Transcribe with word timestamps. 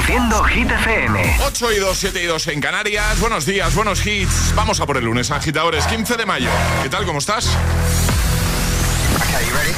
Reproduciendo 0.00 0.42
Hit 0.44 0.70
FM. 0.70 1.36
8 1.46 1.72
y 1.72 1.78
2, 1.78 1.98
7 1.98 2.22
y 2.22 2.26
2 2.26 2.46
en 2.48 2.60
Canarias. 2.60 3.20
Buenos 3.20 3.44
días, 3.44 3.74
buenos 3.74 4.06
hits. 4.06 4.54
Vamos 4.54 4.80
a 4.80 4.86
por 4.86 4.96
el 4.96 5.04
lunes, 5.04 5.30
agitadores, 5.30 5.86
15 5.86 6.16
de 6.16 6.24
mayo. 6.24 6.48
¿Qué 6.82 6.88
tal? 6.88 7.04
¿Cómo 7.04 7.18
estás? 7.18 7.50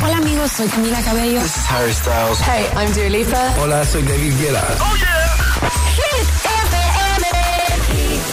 Hola 0.03 0.19
amigos, 0.19 0.53
soy 0.53 0.69
Camila 0.69 1.03
Cabello. 1.03 1.41
This 1.41 1.57
is 1.57 1.65
Harry 1.69 1.93
Styles. 1.93 2.39
Hey, 2.41 2.69
I'm 2.77 2.93
Dua 2.93 3.09
Lipa. 3.09 3.55
Hola, 3.61 3.85
soy 3.85 4.03
David 4.03 4.35
Guetta. 4.39 4.65
Oh 4.81 4.97
yeah. 4.97 5.37
Hit 5.97 6.29
FM. 6.45 7.27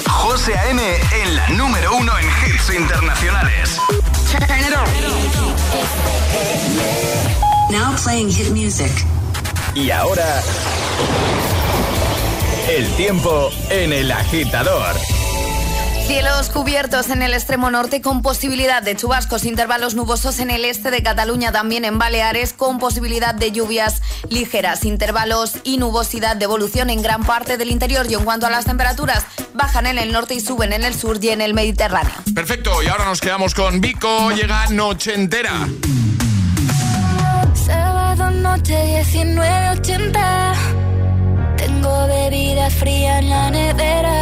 José 0.08 0.56
A.M. 0.58 0.82
en 1.24 1.36
la 1.36 1.50
número 1.50 1.96
uno 1.96 2.12
en 2.20 2.26
hits 2.28 2.70
internacionales. 2.72 3.80
Turn 4.32 4.44
it 4.60 4.76
on. 4.76 4.86
Now 7.72 7.96
playing 8.04 8.30
hit 8.30 8.52
music. 8.52 8.92
Y 9.76 9.92
ahora 9.92 10.42
el 12.70 12.88
tiempo 12.96 13.50
en 13.72 13.92
el 13.94 14.12
agitador. 14.12 14.96
Cielos 16.06 16.50
cubiertos 16.50 17.10
en 17.10 17.24
el 17.24 17.34
extremo 17.34 17.72
norte 17.72 18.02
con 18.02 18.22
posibilidad 18.22 18.84
de 18.84 18.96
chubascos, 18.96 19.46
intervalos 19.46 19.96
nubosos 19.96 20.40
en 20.40 20.52
el 20.52 20.66
este 20.66 20.92
de 20.92 21.02
Cataluña, 21.02 21.52
también 21.52 21.84
en 21.84 21.98
Baleares, 21.98 22.54
con 22.54 22.78
posibilidad 22.78 23.34
de 23.34 23.52
lluvias 23.52 24.02
ligeras, 24.30 24.86
intervalos 24.86 25.58
y 25.64 25.78
nubosidad 25.78 26.36
de 26.36 26.46
evolución 26.46 26.92
en 26.92 27.02
gran 27.02 27.24
parte 27.24 27.58
del 27.58 27.72
interior. 27.72 28.06
Y 28.10 28.14
en 28.14 28.24
cuanto 28.24 28.46
a 28.46 28.52
las 28.52 28.66
temperaturas, 28.66 29.26
bajan 29.54 29.88
en 29.88 29.98
el 29.98 30.12
norte 30.12 30.36
y 30.36 30.40
suben 30.40 30.72
en 30.72 30.84
el 30.84 30.94
sur 30.94 31.18
y 31.22 31.30
en 31.30 31.42
el 31.42 31.56
Mediterráneo. 31.56 32.14
Perfecto, 32.36 32.84
y 32.84 32.88
ahora 32.88 33.06
nos 33.06 33.20
quedamos 33.20 33.56
con 33.56 33.82
Vico, 33.82 34.32
llega 34.32 34.68
Noche 34.68 35.16
Entera. 35.16 35.68
Sábado 37.66 38.30
noche 38.30 39.04
19.80 39.04 40.79
Tengo 41.60 42.08
bebida 42.08 42.70
fría 42.70 43.20
en 43.20 43.30
la 43.30 43.52
nevera 43.52 44.20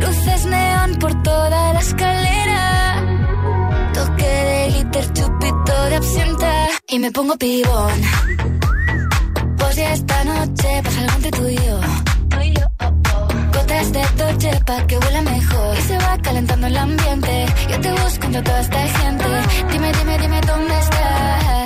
Luces 0.00 0.44
neón 0.46 0.96
por 0.96 1.22
toda 1.22 1.72
la 1.72 1.80
escalera. 1.80 3.02
Toque 3.94 4.26
de 4.26 4.68
glitter, 4.70 5.12
chupito 5.12 5.84
de 5.90 5.96
absenta. 5.96 6.52
Y 6.88 6.98
me 6.98 7.10
pongo 7.10 7.36
pibón. 7.36 8.00
Pues 9.58 9.76
ya 9.76 9.92
esta 9.94 10.24
noche 10.24 10.82
pasa 10.84 11.00
algo 11.00 11.14
entre 11.16 11.30
tú 11.30 11.48
y 11.48 11.56
yo. 11.56 11.80
Gotas 13.54 13.92
de 13.92 14.02
Dolce 14.16 14.60
pa' 14.66 14.86
que 14.86 14.98
huela 14.98 15.22
mejor. 15.22 15.78
Y 15.78 15.82
se 15.82 15.98
va 15.98 16.18
calentando 16.18 16.66
el 16.66 16.76
ambiente. 16.76 17.46
Yo 17.70 17.80
te 17.80 17.90
busco 17.92 18.26
entre 18.26 18.42
toda 18.42 18.60
esta 18.60 18.82
gente. 18.98 19.24
Dime, 19.72 19.92
dime, 19.92 20.18
dime 20.18 20.40
dónde 20.42 20.78
está. 20.78 21.65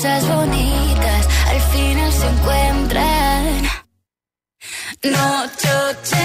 Cosas 0.00 0.26
bonitas 0.28 1.28
al 1.46 1.60
final 1.60 2.10
se 2.10 2.26
encuentran. 2.26 3.62
Noche 5.02 5.68
entera, 5.68 6.19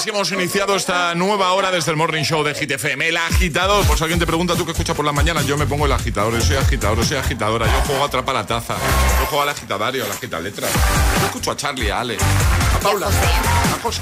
así 0.00 0.08
hemos 0.08 0.32
iniciado 0.32 0.74
esta 0.76 1.14
nueva 1.14 1.52
hora 1.52 1.70
desde 1.70 1.90
el 1.90 1.96
Morning 1.98 2.22
Show 2.22 2.42
de 2.42 2.54
Hit 2.54 2.70
FM. 2.70 3.08
El 3.08 3.16
agitador, 3.18 3.84
por 3.86 3.98
si 3.98 4.04
alguien 4.04 4.18
te 4.18 4.26
pregunta 4.26 4.54
tú 4.56 4.64
qué 4.64 4.72
escuchas 4.72 4.96
por 4.96 5.04
las 5.04 5.14
mañanas, 5.14 5.44
yo 5.44 5.58
me 5.58 5.66
pongo 5.66 5.84
el 5.84 5.92
agitador, 5.92 6.32
yo 6.32 6.40
soy 6.40 6.56
agitador, 6.56 6.96
yo 6.98 7.04
soy 7.04 7.18
agitadora, 7.18 7.66
yo 7.66 7.80
juego 7.86 8.02
a 8.02 8.06
atrapa 8.06 8.32
la 8.32 8.46
taza, 8.46 8.76
yo 9.20 9.26
juego 9.26 9.42
al 9.42 9.50
agitadario, 9.50 10.04
al 10.06 10.10
agitaletra. 10.10 10.66
Yo 11.20 11.26
escucho 11.26 11.50
a 11.50 11.56
Charlie, 11.56 11.90
a 11.90 12.00
Ale, 12.00 12.16
a 12.16 12.80
Paula, 12.80 13.08
a 13.08 13.82
José, 13.82 14.00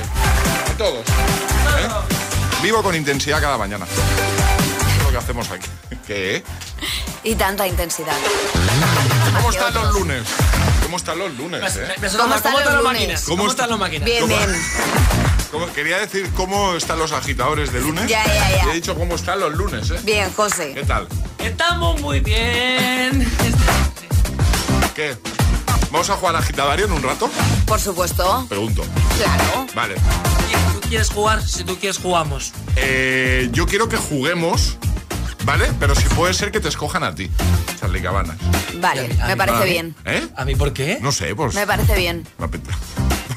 a 0.70 0.76
todos. 0.78 1.04
¿eh? 1.04 1.88
Vivo 2.62 2.80
con 2.80 2.94
intensidad 2.94 3.40
cada 3.40 3.58
mañana. 3.58 3.84
Eso 3.90 4.98
es 4.98 5.02
lo 5.04 5.10
que 5.10 5.16
hacemos 5.16 5.50
aquí. 5.50 5.66
¿Qué? 6.06 6.44
Y 7.24 7.34
tanta 7.34 7.66
intensidad. 7.66 8.14
¿Cómo 9.36 9.50
están 9.50 9.74
los 9.74 9.92
lunes? 9.94 10.22
¿Cómo 10.84 10.96
están 10.96 11.18
los 11.18 11.34
lunes, 11.34 11.76
eh? 11.76 11.88
¿Cómo 12.16 12.34
están 12.36 12.52
¿Cómo 12.52 12.64
los 12.64 12.72
las 12.72 12.82
lunes? 12.82 12.84
máquinas? 12.84 13.22
¿Cómo 13.24 13.36
¿Cómo 13.38 13.50
está- 13.50 13.64
están 13.64 13.70
las 13.70 13.78
máquinas? 13.80 14.04
Bien, 14.06 14.20
¿Cómo? 14.22 14.36
bien. 14.36 15.27
¿Cómo- 15.50 15.66
Quería 15.72 15.98
decir 15.98 16.28
cómo 16.36 16.74
están 16.74 16.98
los 16.98 17.12
agitadores 17.12 17.72
de 17.72 17.80
lunes. 17.80 18.06
Ya, 18.06 18.24
ya, 18.26 18.50
ya. 18.64 18.70
He 18.70 18.74
dicho 18.74 18.94
cómo 18.94 19.14
están 19.14 19.40
los 19.40 19.54
lunes, 19.54 19.90
¿eh? 19.90 19.98
Bien, 20.04 20.28
¿Qué 20.28 20.34
José. 20.34 20.84
tal? 20.86 21.08
Estamos 21.38 22.00
muy 22.00 22.20
bien. 22.20 23.26
¿Qué? 24.94 25.16
¿Vamos 25.90 26.10
a 26.10 26.14
jugar 26.16 26.36
agitadario 26.36 26.84
en 26.86 26.92
un 26.92 27.02
rato? 27.02 27.30
Por 27.66 27.80
supuesto. 27.80 28.44
Pregunto. 28.48 28.84
Claro. 29.16 29.66
Vale. 29.74 29.94
¿Tú 30.74 30.88
quieres 30.88 31.08
jugar? 31.10 31.42
Si 31.46 31.64
tú 31.64 31.78
quieres, 31.78 31.96
jugamos. 31.98 32.52
Eh, 32.76 33.48
yo 33.52 33.66
quiero 33.66 33.88
que 33.88 33.96
juguemos, 33.96 34.76
¿vale? 35.44 35.72
Pero 35.80 35.94
si 35.94 36.04
puede 36.10 36.34
ser 36.34 36.50
que 36.50 36.60
te 36.60 36.68
escojan 36.68 37.04
a 37.04 37.14
ti, 37.14 37.30
Charlie 37.80 38.02
Cabanas. 38.02 38.36
Vale, 38.80 39.08
me 39.26 39.36
parece 39.36 39.64
bien. 39.64 39.94
¿Eh? 40.04 40.28
¿A 40.36 40.44
mí 40.44 40.54
por 40.56 40.72
qué? 40.74 40.98
No 41.00 41.10
sé, 41.12 41.34
pues... 41.34 41.54
Me 41.54 41.66
parece 41.66 41.96
bien. 41.96 42.26
me 42.38 42.44
apetece. 42.46 42.76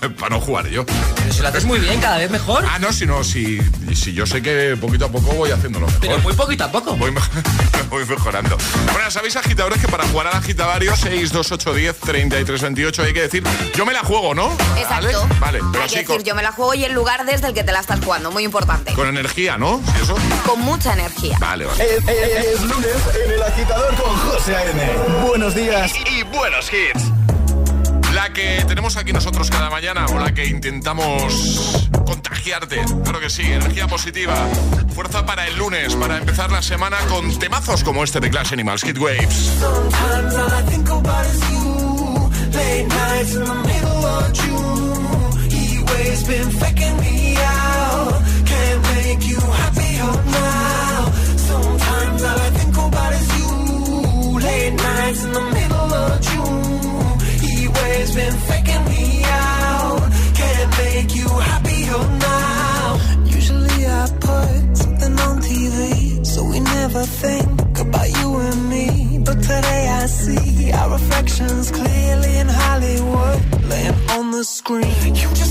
para 0.19 0.29
no 0.35 0.41
jugar 0.41 0.67
yo. 0.67 0.85
Pero 0.85 1.33
si 1.33 1.41
lo 1.41 1.47
haces 1.47 1.65
muy 1.65 1.79
bien, 1.79 1.99
cada 1.99 2.17
vez 2.17 2.29
mejor. 2.31 2.65
Ah, 2.67 2.79
no, 2.79 2.91
sino 2.91 3.23
si, 3.23 3.59
si 3.93 4.13
yo 4.13 4.25
sé 4.25 4.41
que 4.41 4.75
poquito 4.79 5.05
a 5.05 5.09
poco 5.09 5.31
voy 5.33 5.51
haciéndolo 5.51 5.85
mejor. 5.87 6.01
Pero 6.01 6.19
muy 6.19 6.33
poquito 6.33 6.63
a 6.65 6.71
poco. 6.71 6.95
Voy, 6.95 7.13
voy 7.89 8.05
mejorando. 8.05 8.57
Bueno, 8.93 9.09
sabéis, 9.11 9.35
agitadores, 9.35 9.79
que 9.79 9.87
para 9.87 10.05
jugar 10.07 10.27
al 10.27 10.33
agitadario 10.35 10.95
6, 10.95 11.31
2, 11.31 11.51
8, 11.51 11.73
10, 11.73 11.97
33, 11.99 12.61
28 12.61 13.03
hay 13.03 13.13
que 13.13 13.21
decir, 13.21 13.43
yo 13.75 13.85
me 13.85 13.93
la 13.93 13.99
juego, 14.03 14.33
¿no? 14.33 14.51
Exacto. 14.77 15.27
Vale, 15.39 15.59
vale 15.59 15.63
pero 15.71 15.83
Hay 15.83 15.89
que 15.89 15.95
decir, 15.97 16.05
con, 16.05 16.23
yo 16.23 16.35
me 16.35 16.43
la 16.43 16.51
juego 16.51 16.73
y 16.73 16.83
el 16.83 16.93
lugar 16.93 17.25
desde 17.25 17.47
el 17.47 17.53
que 17.53 17.63
te 17.63 17.71
la 17.71 17.79
estás 17.79 17.99
jugando, 18.03 18.31
muy 18.31 18.43
importante. 18.43 18.93
con 18.93 19.07
energía, 19.07 19.57
¿no? 19.57 19.81
¿Sí, 19.85 19.91
eso? 20.03 20.15
Con 20.45 20.59
mucha 20.61 20.93
energía. 20.93 21.37
Vale, 21.39 21.65
vale. 21.65 21.83
Es, 21.83 22.07
es- 22.07 22.45
es 22.55 22.61
lunes 22.63 22.87
en 23.25 23.31
el 23.31 23.43
agitador 23.43 23.95
con 23.95 24.15
José 24.17 24.55
A.M. 24.55 24.91
Buenos 25.27 25.55
días 25.55 25.91
y 26.09 26.23
buenos 26.23 26.69
hits. 26.73 27.03
La 28.21 28.31
que 28.31 28.63
tenemos 28.67 28.97
aquí 28.97 29.13
nosotros 29.13 29.49
cada 29.49 29.71
mañana 29.71 30.05
o 30.05 30.19
la 30.19 30.31
que 30.31 30.45
intentamos 30.45 31.89
contagiarte. 32.05 32.83
Claro 33.03 33.19
que 33.19 33.31
sí, 33.31 33.41
energía 33.41 33.87
positiva. 33.87 34.35
Fuerza 34.93 35.25
para 35.25 35.47
el 35.47 35.57
lunes, 35.57 35.95
para 35.95 36.19
empezar 36.19 36.51
la 36.51 36.61
semana 36.61 36.97
con 37.09 37.39
temazos 37.39 37.83
como 37.83 38.03
este 38.03 38.19
de 38.19 38.29
Clash 38.29 38.53
Animals, 38.53 38.83
Hit 38.83 38.99
Waves. 38.99 39.57
Laying 74.41 74.81
on 74.81 74.81
the 74.81 74.83
screen. 74.83 75.15
You 75.15 75.29
just 75.35 75.50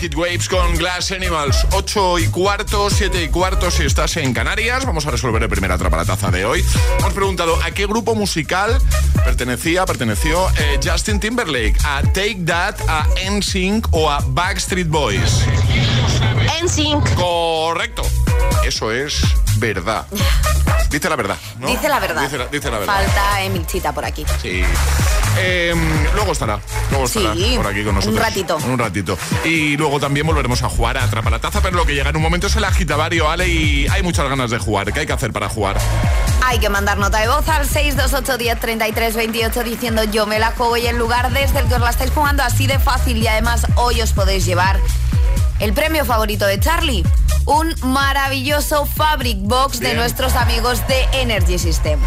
Hit 0.00 0.14
Waves 0.14 0.48
con 0.48 0.76
Glass 0.76 1.10
Animals. 1.10 1.66
8 1.72 2.18
y 2.20 2.28
cuarto, 2.28 2.88
7 2.88 3.24
y 3.24 3.28
cuarto 3.28 3.70
si 3.70 3.84
estás 3.84 4.16
en 4.16 4.32
Canarias. 4.32 4.86
Vamos 4.86 5.06
a 5.06 5.10
resolver 5.10 5.42
el 5.42 5.48
primer 5.48 5.76
taza 5.76 6.30
de 6.30 6.44
hoy. 6.44 6.64
Hemos 6.98 7.12
preguntado 7.12 7.58
a 7.62 7.70
qué 7.72 7.86
grupo 7.86 8.14
musical 8.14 8.78
pertenecía, 9.24 9.84
perteneció 9.86 10.48
eh, 10.58 10.78
Justin 10.84 11.18
Timberlake. 11.18 11.76
¿A 11.84 12.02
Take 12.02 12.42
That, 12.46 12.76
a 12.88 13.06
NSYNC 13.30 13.88
o 13.92 14.10
a 14.10 14.20
Backstreet 14.20 14.88
Boys? 14.88 15.44
NSYNC. 16.62 17.14
Correcto. 17.14 18.02
Eso 18.64 18.92
es 18.92 19.20
verdad. 19.58 20.06
Dice 20.90 21.08
la 21.08 21.16
verdad. 21.16 21.36
¿no? 21.58 21.66
Dice 21.66 21.88
la 21.88 21.98
verdad. 22.00 22.22
Dice 22.22 22.38
la, 22.38 22.46
dice 22.46 22.70
la 22.70 22.78
verdad. 22.78 22.94
Falta 22.94 23.42
Emilchita 23.42 23.92
por 23.92 24.04
aquí. 24.04 24.24
Sí. 24.42 24.62
Eh, 25.40 25.72
luego 26.14 26.32
estará, 26.32 26.58
luego 26.90 27.04
estará 27.04 27.32
Sí, 27.34 27.54
por 27.56 27.66
aquí 27.66 27.84
con 27.84 27.94
nosotros. 27.94 28.16
un 28.18 28.22
ratito. 28.24 28.56
Un 28.56 28.78
ratito. 28.78 29.18
Y 29.44 29.76
luego 29.76 30.00
también 30.00 30.26
volveremos 30.26 30.62
a 30.62 30.68
jugar 30.68 30.96
a 30.98 31.04
Atrapa 31.04 31.30
la 31.30 31.38
Taza, 31.38 31.60
pero 31.60 31.76
lo 31.76 31.84
que 31.86 31.94
llega 31.94 32.10
en 32.10 32.16
un 32.16 32.22
momento 32.22 32.48
es 32.48 32.56
el 32.56 32.64
agitavario, 32.64 33.30
Ale, 33.30 33.46
y 33.48 33.86
hay 33.88 34.02
muchas 34.02 34.28
ganas 34.28 34.50
de 34.50 34.58
jugar. 34.58 34.92
¿Qué 34.92 35.00
hay 35.00 35.06
que 35.06 35.12
hacer 35.12 35.32
para 35.32 35.48
jugar? 35.48 35.76
Hay 36.44 36.58
que 36.58 36.68
mandar 36.70 36.98
nota 36.98 37.20
de 37.20 37.28
voz 37.28 37.46
al 37.48 37.66
628 37.68 38.38
10 38.38 38.58
33 38.60 39.14
28 39.16 39.62
diciendo 39.64 40.04
yo 40.04 40.26
me 40.26 40.38
la 40.38 40.52
juego 40.52 40.76
y 40.76 40.86
el 40.86 40.96
lugar 40.96 41.30
desde 41.32 41.60
el 41.60 41.68
que 41.68 41.74
os 41.74 41.80
la 41.80 41.90
estáis 41.90 42.10
jugando 42.10 42.42
así 42.42 42.66
de 42.66 42.78
fácil 42.78 43.18
y 43.18 43.26
además 43.28 43.66
hoy 43.76 44.00
os 44.00 44.12
podéis 44.12 44.46
llevar 44.46 44.80
el 45.60 45.72
premio 45.74 46.04
favorito 46.04 46.46
de 46.46 46.58
Charlie, 46.58 47.04
un 47.48 47.74
maravilloso 47.82 48.84
Fabric 48.86 49.38
Box 49.40 49.80
de 49.80 49.94
nuestros 49.94 50.34
amigos 50.34 50.86
de 50.86 51.02
Energy 51.12 51.58
System. 51.58 51.98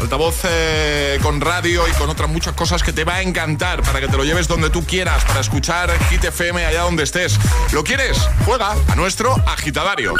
Altavoz 0.00 0.36
eh, 0.44 1.18
con 1.22 1.40
radio 1.40 1.86
y 1.88 1.92
con 1.92 2.10
otras 2.10 2.28
muchas 2.28 2.54
cosas 2.54 2.82
que 2.82 2.92
te 2.92 3.04
va 3.04 3.14
a 3.16 3.22
encantar 3.22 3.82
para 3.82 4.00
que 4.00 4.08
te 4.08 4.16
lo 4.16 4.24
lleves 4.24 4.48
donde 4.48 4.68
tú 4.68 4.84
quieras, 4.84 5.24
para 5.24 5.40
escuchar 5.40 5.90
Hit 6.10 6.24
FM 6.24 6.64
allá 6.66 6.82
donde 6.82 7.04
estés. 7.04 7.38
¿Lo 7.72 7.82
quieres? 7.84 8.18
Juega 8.44 8.74
a 8.88 8.94
nuestro 8.96 9.34
agitadario. 9.46 10.14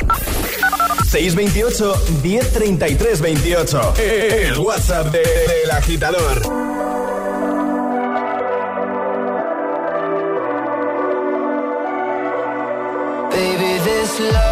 628 1.11 2.05
1033 2.23 3.21
28. 3.21 3.95
El 3.99 4.59
WhatsApp 4.59 5.09
de- 5.09 5.19
del 5.62 5.71
agitador. 5.71 6.43
Baby, 13.33 13.79
this 13.85 14.21
love, 14.21 14.51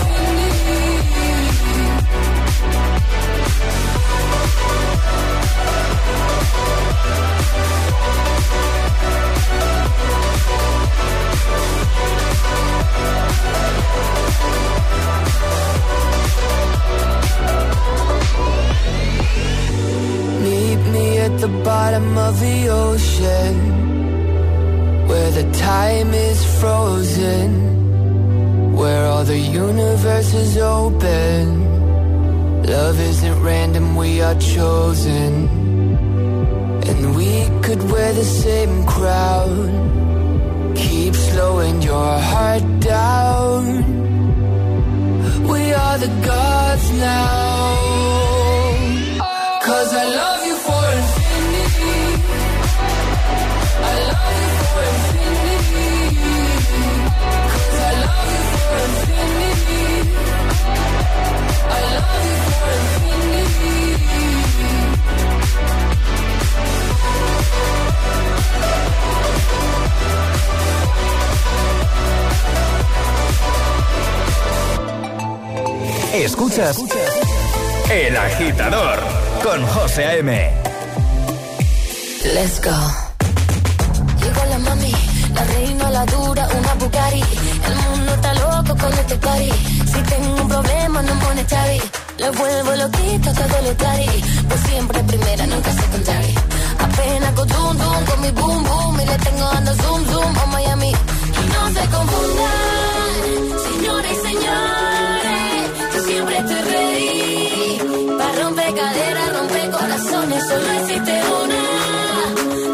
Me 20.91 21.17
at 21.17 21.39
the 21.39 21.51
bottom 21.63 22.17
of 22.17 22.39
the 22.39 22.69
ocean 22.69 23.55
Where 25.07 25.31
the 25.31 25.47
time 25.53 26.13
is 26.13 26.39
frozen 26.59 27.71
where 28.81 29.05
all 29.05 29.23
the 29.23 29.37
universe 29.37 30.33
is 30.33 30.57
open. 30.57 31.43
Love 32.63 32.99
isn't 32.99 33.43
random, 33.43 33.95
we 33.95 34.21
are 34.21 34.37
chosen. 34.39 35.31
And 36.89 37.15
we 37.15 37.31
could 37.61 37.81
wear 37.91 38.11
the 38.13 38.23
same 38.23 38.85
crown. 38.87 40.73
Keep 40.75 41.13
slowing 41.13 41.81
your 41.83 42.13
heart 42.31 42.65
down. 42.79 43.63
We 45.53 45.61
are 45.73 45.97
the 46.05 46.11
gods 46.25 46.91
now. 46.91 47.75
Cause 49.67 49.93
I 49.93 50.05
love 50.21 50.40
Escuchas 76.13 76.77
El 77.89 78.17
Agitador 78.17 78.99
con 79.41 79.65
José 79.65 80.05
A.M. 80.05 80.51
Let's 82.33 82.61
go. 82.61 82.69
Llegó 84.21 84.45
la 84.49 84.59
mami, 84.59 84.91
la 85.33 85.43
reina, 85.45 85.89
la 85.89 86.05
dura, 86.05 86.47
una 86.49 86.73
Bugatti. 86.75 87.23
El 87.65 87.75
mundo 87.75 88.13
está 88.13 88.33
loco 88.33 88.77
con 88.77 88.93
este 88.93 89.17
cari. 89.19 89.51
Si 89.85 90.01
tengo 90.03 90.41
un 90.41 90.47
problema, 90.49 91.01
no 91.01 91.19
pone 91.19 91.45
chavi. 91.45 91.81
Le 92.17 92.29
vuelvo 92.31 92.75
loquito 92.75 93.33
todo 93.33 93.61
lo 93.61 93.77
cari. 93.77 94.23
Pues 94.49 94.59
siempre 94.69 95.03
primera, 95.03 95.47
nunca 95.47 95.71
secondary. 95.71 96.35
Apenas 96.77 97.31
con 97.31 97.49
zoom, 97.49 97.77
zoom, 97.77 98.05
con 98.05 98.21
mi 98.21 98.31
boom, 98.31 98.63
boom. 98.63 98.99
Y 98.99 99.05
le 99.05 99.17
tengo 99.17 99.45
dando 99.53 99.73
zoom, 99.75 100.05
zoom 100.07 100.37
a 100.37 100.45
Miami. 100.47 100.89
Y 100.91 101.47
no 101.53 101.67
se 101.69 101.87
confundan, 101.89 103.59
señores 103.63 104.11
y 104.11 104.27
señores. 104.27 105.50
Siempre 106.11 106.37
estoy 106.39 106.61
ready. 106.73 108.17
Para 108.17 108.43
romper 108.43 108.75
caderas, 108.75 109.33
romper 109.37 109.71
corazones, 109.71 110.43
solo 110.45 110.71
existe 110.81 111.13
una. 111.41 111.61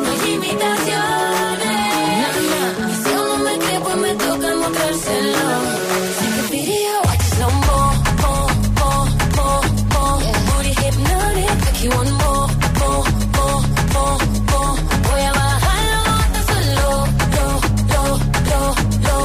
No 0.04 0.10
hay 0.12 0.34
imitaciones. 0.34 1.78
Y 2.90 2.96
si 3.04 3.10
uno 3.14 3.36
me 3.46 3.54
cree, 3.60 3.80
pues 3.80 3.98
me 3.98 4.12
toca 4.16 4.56
mostrárselo. 4.56 5.48
It 11.70 11.84
you 11.84 11.90
want 11.92 12.12
more, 12.24 12.48
more, 12.82 13.06
more, 13.38 13.62
more, 13.94 14.18
more. 14.52 14.76
Voy 15.08 15.22
a 15.22 15.32
bajarlo 15.40 16.00
hasta 16.18 16.40
solo, 16.50 16.88
lo, 17.36 17.48
lo, 17.94 18.06
lo, 18.50 18.62
lo. 19.06 19.18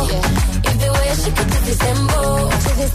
If 0.68 0.74
the 0.82 0.88
way 0.96 1.10
she 1.22 1.30
could 1.36 1.48
do 1.52 1.58
this 1.66 1.78
dembow, 1.78 2.50
to 2.62 2.70
this 2.76 2.92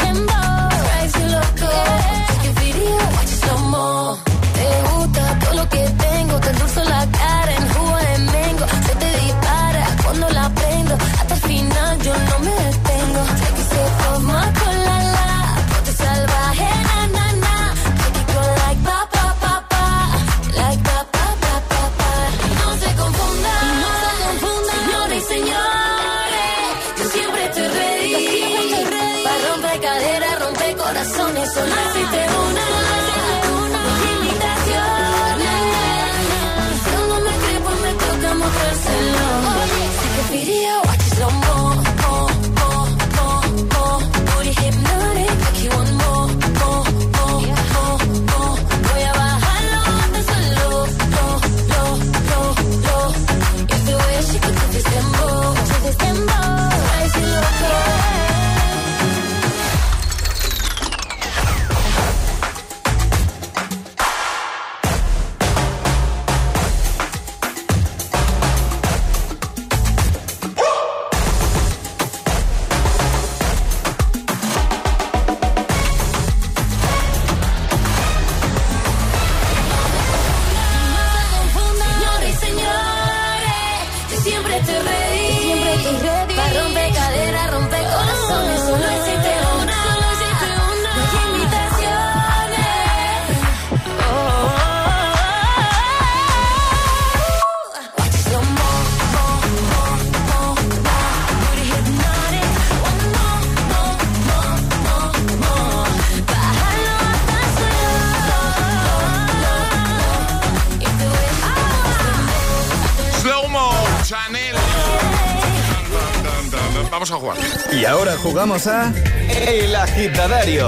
jugamos 118.37 118.67
a 118.67 118.93
El 119.31 119.75
Agitadario. 119.75 120.67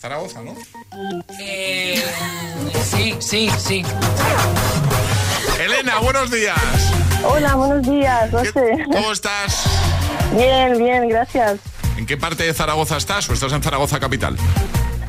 Zaragoza, 0.00 0.40
¿no? 0.40 0.54
Eh, 1.40 2.00
sí, 2.84 3.16
sí, 3.18 3.50
sí. 3.58 3.82
Elena, 5.58 5.98
buenos 5.98 6.30
días. 6.30 6.56
Hola, 7.24 7.56
buenos 7.56 7.82
días, 7.84 8.30
¿Qué- 8.30 8.36
José. 8.36 8.84
¿Cómo 8.92 9.10
estás? 9.10 9.64
Bien, 10.36 10.78
bien, 10.78 11.08
gracias. 11.08 11.56
¿En 11.96 12.06
qué 12.06 12.16
parte 12.16 12.44
de 12.44 12.54
Zaragoza 12.54 12.96
estás 12.96 13.28
o 13.28 13.32
estás 13.32 13.52
en 13.52 13.64
Zaragoza 13.64 13.98
capital? 13.98 14.36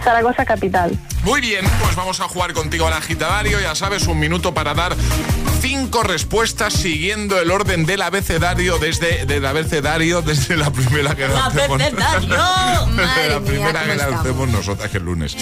Zaragoza 0.04 0.44
capital. 0.46 0.98
Muy 1.24 1.42
bien, 1.42 1.64
pues 1.84 1.96
vamos 1.96 2.20
a 2.22 2.24
jugar 2.28 2.54
contigo 2.54 2.88
al 2.88 2.94
agitadario. 2.94 3.60
Ya 3.60 3.76
sabes, 3.76 4.08
un 4.08 4.18
minuto 4.18 4.52
para 4.56 4.74
dar 4.74 4.96
cinco 5.80 6.04
respuestas 6.04 6.74
siguiendo 6.74 7.40
el 7.40 7.52
orden 7.52 7.86
del 7.86 8.02
abecedario 8.02 8.78
desde 8.80 9.26
del 9.26 9.46
abecedario 9.46 10.22
desde 10.22 10.58
la 10.58 10.72
primera 10.72 11.16
que 11.16 11.28
lancemos. 11.28 11.82
abecedario. 11.82 12.30
desde 12.88 13.06
Madre 13.06 13.30
la 13.30 13.40
primera 13.40 13.80
¿cómo 13.82 13.92
que 13.92 13.96
lancemos 13.98 14.50
nosotros, 14.50 14.90
que 14.92 14.98
es 14.98 15.04
lunes. 15.04 15.38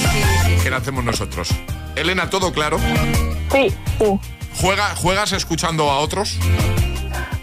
Que 0.64 0.70
lancemos 0.70 1.04
nosotros. 1.04 1.50
Elena, 1.96 2.30
¿todo 2.30 2.52
claro? 2.54 2.80
Sí, 3.52 3.74
sí. 3.98 4.20
¿Juega, 4.62 4.96
¿Juegas 4.96 5.32
escuchando 5.32 5.90
a 5.90 5.98
otros? 6.00 6.38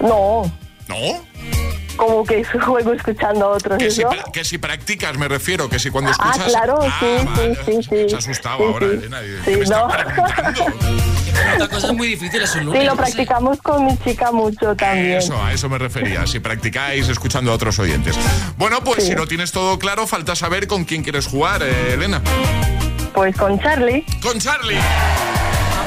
No, 0.00 0.42
¿No? 0.88 1.24
como 1.96 2.24
que 2.24 2.42
juego 2.64 2.92
escuchando 2.92 3.44
a 3.46 3.48
otros. 3.50 3.78
Que 3.78 3.90
si, 3.90 4.02
que 4.32 4.44
si 4.44 4.58
practicas, 4.58 5.16
me 5.16 5.28
refiero, 5.28 5.68
que 5.68 5.78
si 5.78 5.90
cuando 5.90 6.10
Ah, 6.10 6.30
escuchas... 6.30 6.50
claro, 6.52 6.78
Ah, 6.82 6.96
sí, 7.00 7.06
sí, 7.18 7.24
vale. 7.26 7.58
sí, 7.64 7.72
sí. 7.88 8.08
Se 8.08 8.14
ha 8.14 8.18
asustado 8.18 8.58
Sí, 8.58 8.64
ahora, 8.64 8.86
sí. 8.88 8.92
Elena. 8.94 9.22
y- 9.22 9.26
Sí, 9.26 9.40
¿qué 9.44 9.56
me 9.58 9.64
no. 9.66 9.88
Esta 11.52 11.68
cosa 11.68 11.86
es 11.88 11.92
muy 11.94 12.08
difícil, 12.08 12.42
es 12.42 12.54
un 12.54 12.66
lunes. 12.66 12.80
Sí, 12.80 12.86
lo 12.86 12.92
no 12.94 12.96
practicamos 12.96 13.58
con 13.62 13.84
mi 13.86 13.96
chica 13.98 14.32
mucho 14.32 14.74
también. 14.76 15.18
Eso, 15.18 15.42
a 15.42 15.52
eso 15.52 15.68
me 15.68 15.78
refería, 15.78 16.26
si 16.26 16.38
practicáis 16.40 17.08
escuchando 17.08 17.50
a 17.52 17.54
otros 17.54 17.78
oyentes. 17.78 18.16
Bueno, 18.56 18.82
pues 18.82 19.02
Sí. 19.04 19.10
si 19.10 19.14
lo 19.16 19.26
tienes 19.26 19.52
todo 19.52 19.78
claro, 19.78 20.06
falta 20.06 20.34
saber 20.36 20.66
con 20.66 20.84
quién 20.84 21.02
quieres 21.02 21.26
jugar, 21.26 21.62
eh, 21.62 21.94
Elena. 21.94 22.20
Pues 23.14 23.36
con 23.36 23.58
Charlie. 23.60 24.04
Con 24.22 24.38
Charlie. 24.40 24.78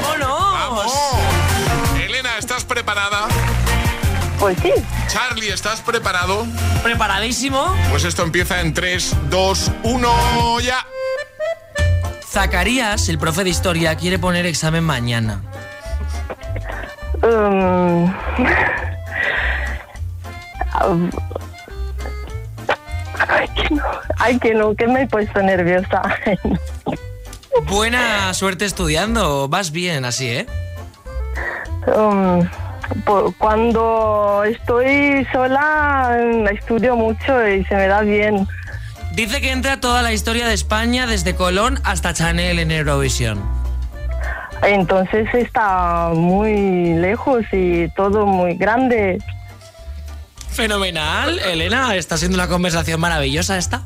¡Vámonos! 0.02 0.52
¡Vamos! 0.52 0.92
Elena, 2.02 2.38
¿estás 2.38 2.64
preparada? 2.64 3.26
Pues 4.38 4.56
sí. 4.62 4.72
Charlie, 5.08 5.48
¿estás 5.48 5.80
preparado? 5.80 6.46
¿Preparadísimo? 6.84 7.74
Pues 7.90 8.04
esto 8.04 8.22
empieza 8.22 8.60
en 8.60 8.72
3, 8.72 9.14
2, 9.30 9.70
1, 9.82 10.60
ya. 10.60 10.86
Zacarías, 12.38 13.08
el 13.08 13.18
profe 13.18 13.42
de 13.42 13.50
historia, 13.50 13.96
quiere 13.96 14.16
poner 14.16 14.46
examen 14.46 14.84
mañana. 14.84 15.42
Um, 17.20 18.12
Ay, 23.28 23.48
que 23.48 23.74
no, 23.74 23.82
ay, 24.18 24.38
que 24.38 24.54
no, 24.54 24.72
que 24.76 24.86
me 24.86 25.02
he 25.02 25.06
puesto 25.08 25.42
nerviosa. 25.42 26.00
Buena 27.68 28.32
suerte 28.34 28.66
estudiando, 28.66 29.48
vas 29.48 29.72
bien 29.72 30.04
así, 30.04 30.28
¿eh? 30.28 30.46
Um, 31.92 32.48
cuando 33.38 34.44
estoy 34.46 35.26
sola 35.32 36.16
mm, 36.16 36.46
estudio 36.54 36.94
mucho 36.94 37.48
y 37.48 37.64
se 37.64 37.74
me 37.74 37.88
da 37.88 38.02
bien. 38.02 38.46
Dice 39.18 39.40
que 39.40 39.50
entra 39.50 39.80
toda 39.80 40.00
la 40.02 40.12
historia 40.12 40.46
de 40.46 40.54
España 40.54 41.08
desde 41.08 41.34
Colón 41.34 41.80
hasta 41.82 42.14
Chanel 42.14 42.60
en 42.60 42.70
Eurovisión. 42.70 43.42
Entonces 44.62 45.26
está 45.34 46.10
muy 46.14 46.94
lejos 46.94 47.44
y 47.50 47.88
todo 47.96 48.26
muy 48.26 48.54
grande. 48.54 49.18
Fenomenal, 50.50 51.36
Elena, 51.40 51.96
está 51.96 52.16
siendo 52.16 52.36
una 52.36 52.46
conversación 52.46 53.00
maravillosa 53.00 53.58
esta. 53.58 53.82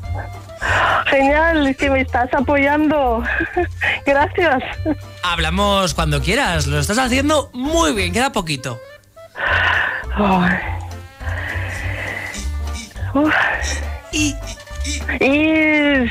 Genial, 1.07 1.65
es 1.65 1.77
que 1.77 1.89
me 1.89 2.01
estás 2.01 2.31
apoyando. 2.31 3.23
Gracias. 4.05 4.61
Hablamos 5.23 5.95
cuando 5.95 6.21
quieras, 6.21 6.67
lo 6.67 6.77
estás 6.77 6.99
haciendo 6.99 7.49
muy 7.53 7.93
bien, 7.93 8.13
queda 8.13 8.31
poquito. 8.31 8.79
Uf. 13.15 13.33
Y 14.11 14.35
Y... 15.19 16.09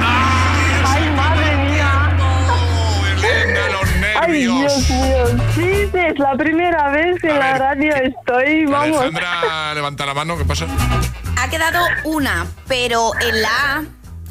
Ay, 0.00 1.10
madre 1.16 1.56
mía. 1.56 2.16
Elena, 3.16 3.68
los 3.70 3.88
Ay. 4.20 4.32
Dios 4.32 4.90
mío. 4.90 5.26
Sí, 5.54 5.90
es 5.92 6.18
la 6.18 6.36
primera 6.36 6.90
vez 6.90 7.20
que 7.20 7.28
en 7.30 7.38
la 7.38 7.58
radio 7.58 7.94
estoy, 7.96 8.66
vamos. 8.66 9.00
Alejandra, 9.00 9.74
levanta 9.74 10.06
la 10.06 10.14
mano, 10.14 10.36
¿qué 10.38 10.44
pasa? 10.44 10.66
Ha 11.38 11.48
quedado 11.50 11.84
una, 12.04 12.46
pero 12.66 13.10
en 13.20 13.42
la 13.42 13.48
A 13.48 13.82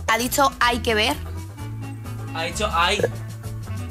ha 0.10 0.18
dicho 0.18 0.52
hay 0.60 0.80
que 0.80 0.96
ver. 0.96 1.16
ha 2.34 2.44
dicho 2.44 2.70
ay. 2.74 3.02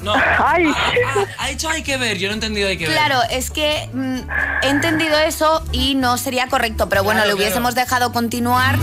No, 0.06 0.14
Ay. 0.14 0.64
ha, 0.66 1.20
ha- 1.20 1.44
ha 1.44 1.48
dicho 1.48 1.68
hay 1.68 1.82
que 1.82 1.96
ver, 1.96 2.16
yo 2.18 2.28
no 2.28 2.32
he 2.32 2.34
entendido 2.36 2.68
hay 2.68 2.78
que 2.78 2.86
ver. 2.86 2.94
Claro, 2.96 3.20
es 3.30 3.50
que 3.50 3.88
mm, 3.92 4.18
he 4.62 4.68
entendido 4.68 5.18
eso 5.18 5.62
y 5.72 5.94
no 5.96 6.16
sería 6.16 6.46
correcto, 6.48 6.88
pero 6.88 7.02
bueno, 7.02 7.20
Claro, 7.22 7.36
le 7.36 7.42
hubiésemos 7.42 7.74
dejado 7.74 8.12
continuar, 8.12 8.76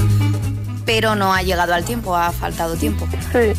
pero 0.86 1.16
no 1.16 1.34
ha 1.34 1.42
llegado 1.42 1.74
al 1.74 1.84
tiempo, 1.86 2.16
ha 2.16 2.32
faltado 2.32 2.76
tiempo. 2.76 3.08
Sí. 3.32 3.54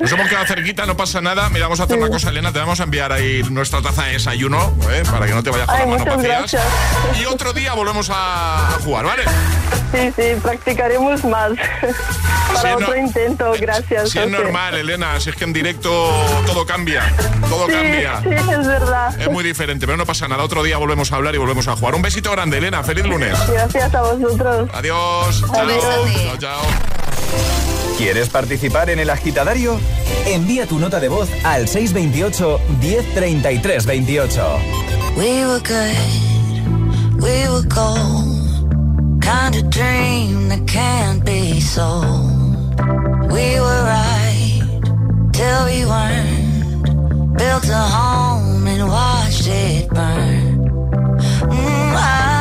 Nos 0.00 0.10
hemos 0.12 0.28
quedado 0.28 0.44
cerquita, 0.46 0.86
no 0.86 0.96
pasa 0.96 1.20
nada. 1.20 1.48
Mira, 1.50 1.66
vamos 1.66 1.80
a 1.80 1.84
hacer 1.84 1.96
una 1.98 2.08
cosa, 2.08 2.28
Elena. 2.30 2.52
Te 2.52 2.58
vamos 2.58 2.80
a 2.80 2.82
enviar 2.84 3.12
ahí 3.12 3.42
nuestra 3.50 3.80
taza 3.80 4.04
de 4.04 4.12
desayuno, 4.12 4.74
¿eh? 4.90 5.02
para 5.10 5.26
que 5.26 5.32
no 5.32 5.42
te 5.42 5.50
vayas 5.50 5.66
con 5.66 5.74
Ay, 5.76 5.80
las 5.82 5.88
manos 5.88 6.00
muchas 6.04 6.16
vacías. 6.16 6.38
gracias. 6.52 7.20
Y 7.20 7.24
otro 7.26 7.52
día 7.52 7.74
volvemos 7.74 8.10
a, 8.12 8.78
jugar, 8.84 9.04
¿vale? 9.06 9.22
Sí, 9.92 10.12
sí, 10.16 10.22
practicaremos 10.42 11.24
más. 11.24 11.52
Para 12.48 12.60
Si 12.60 12.66
es 12.66 12.80
no- 12.80 12.86
otro 12.86 12.96
intento, 12.96 13.52
gracias. 13.60 14.10
Si 14.10 14.18
es 14.18 14.28
normal, 14.28 14.74
Elena, 14.74 15.18
si 15.20 15.30
es 15.30 15.36
que 15.36 15.44
en 15.44 15.52
directo 15.52 15.90
todo 16.46 16.66
cambia, 16.66 17.04
todo 17.48 17.66
Sí, 17.66 17.72
cambia. 17.72 18.20
sí, 18.22 18.28
es 18.30 18.66
verdad. 18.66 19.20
Es 19.20 19.30
muy 19.30 19.44
diferente, 19.44 19.86
pero 19.86 19.96
no 19.96 20.04
pasa 20.04 20.26
nada. 20.28 20.42
Otro 20.42 20.62
día 20.64 20.76
volvemos 20.78 21.12
a 21.12 21.16
hablar 21.16 21.34
y 21.34 21.38
volvemos 21.38 21.68
a 21.68 21.76
jugar. 21.76 21.94
Un 21.94 22.02
besito 22.02 22.30
grande, 22.32 22.58
Elena. 22.58 22.82
Feliz 22.82 23.04
lunes. 23.06 23.38
Gracias 23.48 23.94
a 23.94 24.02
vosotros. 24.02 24.68
Adiós. 24.74 25.40
Chao. 25.46 25.60
Adiós. 25.60 25.82
Chao, 25.82 26.03
chao. 26.38 26.62
¿Quieres 27.96 28.28
participar 28.28 28.90
en 28.90 28.98
el 28.98 29.10
agitadario? 29.10 29.78
Envía 30.26 30.66
tu 30.66 30.78
nota 30.78 31.00
de 31.00 31.08
voz 31.08 31.28
al 31.44 31.68
628 31.68 32.60
1033 32.80 33.86
28. 33.86 34.58
We 35.16 35.46
were 35.46 35.60
good, 35.60 37.22
we 37.22 37.48
were 37.48 37.62
gold. 37.68 38.34
Kind 39.20 39.54
of 39.54 39.70
dream 39.70 40.48
that 40.48 40.66
can't 40.66 41.24
be 41.24 41.60
sold. 41.60 42.74
We 43.30 43.60
were 43.60 43.84
right 43.84 44.62
till 45.32 45.64
we 45.66 45.84
weren't. 45.86 47.36
Built 47.38 47.68
a 47.68 47.78
home 47.78 48.66
and 48.66 48.88
watched 48.88 49.46
it 49.46 49.88
burn. 49.88 50.68
Mm, 51.48 51.94
I 51.96 52.33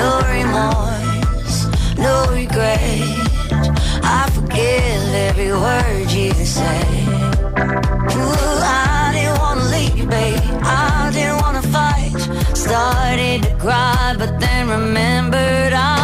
No 0.00 0.20
remorse, 0.32 1.66
no 1.98 2.24
regret. 2.32 3.02
I 4.02 4.30
forgive 4.32 5.14
every 5.28 5.52
word 5.52 6.10
you 6.10 6.32
say. 6.32 7.04
Ooh, 8.16 8.60
I 8.64 9.10
didn't 9.12 9.38
wanna 9.40 9.64
leave, 9.64 10.08
babe. 10.08 10.40
I 10.62 11.10
didn't 11.12 11.42
wanna 11.42 11.62
fight. 11.62 12.16
Started 12.56 13.42
to 13.42 13.54
cry, 13.56 14.14
but 14.16 14.40
then 14.40 14.70
remembered. 14.70 15.74
I 15.74 15.97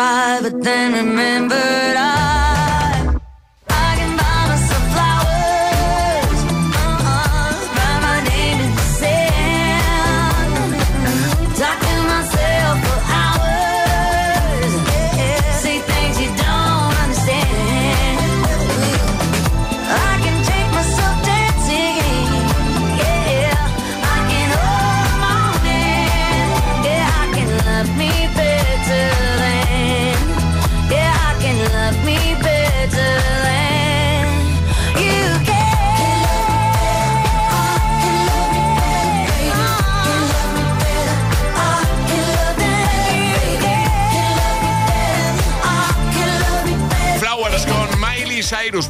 Started 0.00 0.44
to 0.44 0.50
cry, 0.50 0.50
but 0.50 0.64
then 0.64 0.92
remembered 0.94 1.96
I. 1.96 2.19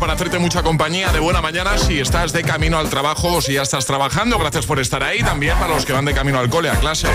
para 0.00 0.14
hacerte 0.14 0.38
mucha 0.38 0.62
compañía 0.62 1.12
de 1.12 1.20
buena 1.20 1.42
mañana 1.42 1.76
si 1.76 2.00
estás 2.00 2.32
de 2.32 2.42
camino 2.42 2.78
al 2.78 2.88
trabajo 2.88 3.34
o 3.34 3.42
si 3.42 3.52
ya 3.52 3.62
estás 3.62 3.84
trabajando. 3.84 4.38
Gracias 4.38 4.64
por 4.64 4.80
estar 4.80 5.02
ahí. 5.02 5.22
También 5.22 5.58
para 5.58 5.74
los 5.74 5.84
que 5.84 5.92
van 5.92 6.06
de 6.06 6.14
camino 6.14 6.38
al 6.38 6.48
cole, 6.48 6.70
a 6.70 6.76
clase. 6.76 7.06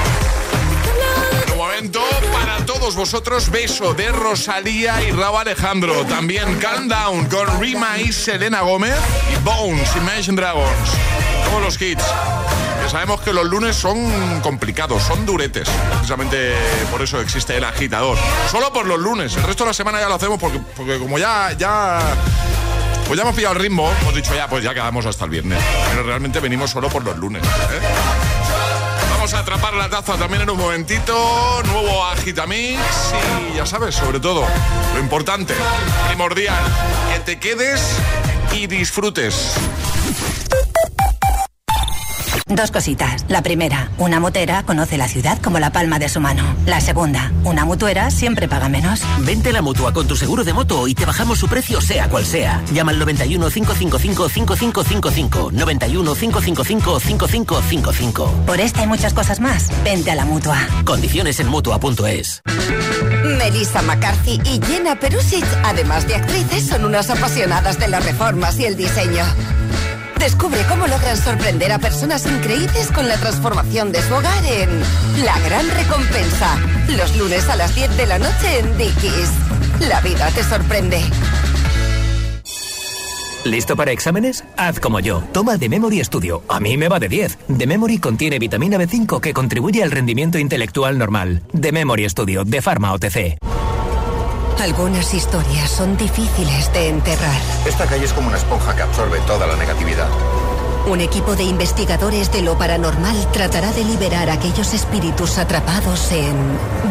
Un 1.51 1.57
momento 1.57 2.01
para 2.31 2.63
todos 2.65 2.95
vosotros. 2.95 3.49
Beso 3.49 3.95
de 3.95 4.09
Rosalía 4.09 5.01
y 5.01 5.11
Raúl 5.11 5.39
Alejandro. 5.39 6.05
También 6.05 6.59
Calm 6.59 6.87
Down 6.87 7.25
con 7.25 7.59
Rima 7.59 7.97
y 7.97 8.13
Selena 8.13 8.61
Gómez. 8.61 8.95
Y 9.33 9.43
Bones, 9.43 9.95
Imagine 9.95 10.37
Dragons. 10.37 10.91
Todos 11.49 11.63
los 11.63 11.81
hits. 11.81 12.03
Sabemos 12.87 13.19
que 13.21 13.33
los 13.33 13.45
lunes 13.45 13.75
son 13.75 14.41
complicados, 14.41 15.01
son 15.01 15.25
duretes. 15.25 15.67
Precisamente 15.67 16.53
por 16.91 17.01
eso 17.01 17.19
existe 17.19 17.57
el 17.57 17.63
agitador. 17.63 18.15
Solo 18.51 18.71
por 18.71 18.85
los 18.85 18.99
lunes. 18.99 19.35
El 19.35 19.43
resto 19.43 19.63
de 19.63 19.69
la 19.69 19.73
semana 19.73 19.99
ya 19.99 20.07
lo 20.07 20.15
hacemos 20.15 20.39
porque, 20.39 20.59
porque 20.77 20.99
como 20.99 21.17
ya, 21.17 21.51
ya 21.57 21.99
pues 23.07 23.17
ya 23.17 23.23
hemos 23.23 23.35
pillado 23.35 23.55
el 23.55 23.61
ritmo, 23.61 23.91
hemos 24.01 24.15
dicho 24.15 24.35
ya, 24.35 24.47
pues 24.47 24.63
ya 24.63 24.73
quedamos 24.73 25.05
hasta 25.05 25.25
el 25.25 25.31
viernes. 25.31 25.61
Pero 25.89 26.03
realmente 26.03 26.39
venimos 26.39 26.71
solo 26.71 26.89
por 26.89 27.03
los 27.03 27.17
lunes. 27.17 27.43
¿eh? 27.43 27.79
Vamos 29.11 29.33
a 29.33 29.39
atrapar 29.39 29.73
la 29.73 29.89
taza 29.89 30.17
también 30.17 30.43
en 30.43 30.49
un 30.49 30.57
momentito. 30.57 31.63
Nuevo 31.65 32.05
Agitamix. 32.05 32.79
Y 33.51 33.57
ya 33.57 33.65
sabes, 33.65 33.95
sobre 33.95 34.19
todo, 34.19 34.45
lo 34.93 34.99
importante, 34.99 35.55
primordial, 36.07 36.63
que 37.13 37.19
te 37.21 37.39
quedes 37.39 37.81
y 38.53 38.67
disfrutes. 38.67 39.55
Dos 42.47 42.69
cositas. 42.69 43.25
La 43.27 43.41
primera, 43.41 43.89
una 43.97 44.19
motera 44.19 44.61
conoce 44.61 44.99
la 44.99 45.07
ciudad 45.07 45.41
como 45.41 45.57
la 45.57 45.71
palma 45.71 45.97
de 45.97 46.09
su 46.09 46.19
mano. 46.19 46.43
La 46.67 46.79
segunda, 46.79 47.31
una 47.43 47.65
mutuera 47.65 48.11
siempre 48.11 48.47
paga 48.47 48.69
menos. 48.69 49.01
Vente 49.21 49.49
a 49.49 49.53
la 49.53 49.63
mutua 49.63 49.93
con 49.93 50.07
tu 50.07 50.15
seguro 50.15 50.43
de 50.43 50.53
moto 50.53 50.87
y 50.87 50.93
te 50.93 51.05
bajamos 51.05 51.39
su 51.39 51.47
precio 51.47 51.81
sea 51.81 52.07
cual 52.07 52.23
sea. 52.23 52.61
Llama 52.71 52.91
al 52.91 52.99
91 52.99 53.49
555 53.49 54.29
5555. 54.29 55.51
91 55.53 56.13
555 56.13 56.99
5555. 56.99 58.31
Por 58.45 58.59
esta 58.59 58.83
y 58.83 58.87
muchas 58.87 59.15
cosas 59.15 59.39
más, 59.39 59.71
vente 59.83 60.11
a 60.11 60.15
la 60.15 60.25
mutua. 60.25 60.59
Condiciones 60.85 61.39
en 61.39 61.47
mutua.es. 61.47 62.43
Melissa 63.39 63.81
McCarthy 63.81 64.39
y 64.43 64.61
Jenna 64.63 64.99
Perusic, 64.99 65.45
además 65.63 66.07
de 66.07 66.13
actrices, 66.13 66.67
son 66.67 66.85
unas 66.85 67.09
apasionadas 67.09 67.79
de 67.79 67.87
las 67.87 68.05
reformas 68.05 68.59
y 68.59 68.65
el 68.65 68.77
diseño. 68.77 69.25
Descubre 70.19 70.59
cómo 70.67 70.87
logran 70.87 71.17
sorprender 71.17 71.71
a 71.71 71.79
personas 71.79 72.25
increíbles 72.25 72.91
con 72.93 73.07
la 73.07 73.15
transformación 73.17 73.91
de 73.91 74.01
su 74.01 74.13
hogar 74.13 74.43
en 74.45 74.81
La 75.23 75.37
Gran 75.39 75.69
Recompensa. 75.69 76.57
Los 76.89 77.15
lunes 77.17 77.47
a 77.49 77.55
las 77.55 77.75
10 77.75 77.95
de 77.97 78.07
la 78.07 78.17
noche 78.17 78.59
en 78.59 78.77
Dickies. 78.77 79.31
La 79.87 80.01
vida 80.01 80.29
te 80.31 80.43
sorprende. 80.43 81.01
¿Listo 83.43 83.75
para 83.75 83.91
exámenes? 83.91 84.43
Haz 84.57 84.79
como 84.79 84.99
yo. 84.99 85.21
Toma 85.31 85.59
The 85.59 85.69
Memory 85.69 86.03
Studio. 86.03 86.41
A 86.47 86.59
mí 86.59 86.77
me 86.77 86.87
va 86.87 86.99
de 86.99 87.07
10. 87.07 87.37
The 87.57 87.67
Memory 87.67 87.99
contiene 87.99 88.39
vitamina 88.39 88.77
B5 88.77 89.19
que 89.19 89.33
contribuye 89.33 89.83
al 89.83 89.91
rendimiento 89.91 90.39
intelectual 90.39 90.97
normal. 90.97 91.43
The 91.59 91.71
Memory 91.71 92.09
Studio 92.09 92.43
de 92.43 92.61
Pharma 92.61 92.93
OTC. 92.93 93.37
Algunas 94.59 95.13
historias 95.13 95.69
son 95.69 95.97
difíciles 95.97 96.71
de 96.73 96.89
enterrar. 96.89 97.41
Esta 97.65 97.85
calle 97.85 98.05
es 98.05 98.13
como 98.13 98.29
una 98.29 98.37
esponja 98.37 98.75
que 98.75 98.81
absorbe 98.81 99.19
toda 99.27 99.45
la 99.45 99.55
negatividad. 99.55 100.07
Un 100.87 101.01
equipo 101.01 101.35
de 101.35 101.43
investigadores 101.43 102.31
de 102.31 102.41
lo 102.41 102.57
paranormal 102.57 103.31
tratará 103.31 103.71
de 103.71 103.83
liberar 103.83 104.29
a 104.29 104.33
aquellos 104.33 104.73
espíritus 104.73 105.37
atrapados 105.37 106.11
en 106.11 106.35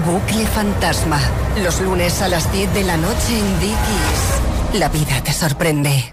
Bucle 0.05 0.47
Fantasma. 0.47 1.21
Los 1.63 1.81
lunes 1.81 2.21
a 2.21 2.29
las 2.29 2.53
10 2.53 2.75
de 2.75 2.85
la 2.85 2.97
noche 2.97 3.39
en 3.39 3.61
Dickies. 3.61 4.81
La 4.81 4.89
vida 4.89 5.23
te 5.23 5.33
sorprende. 5.33 6.13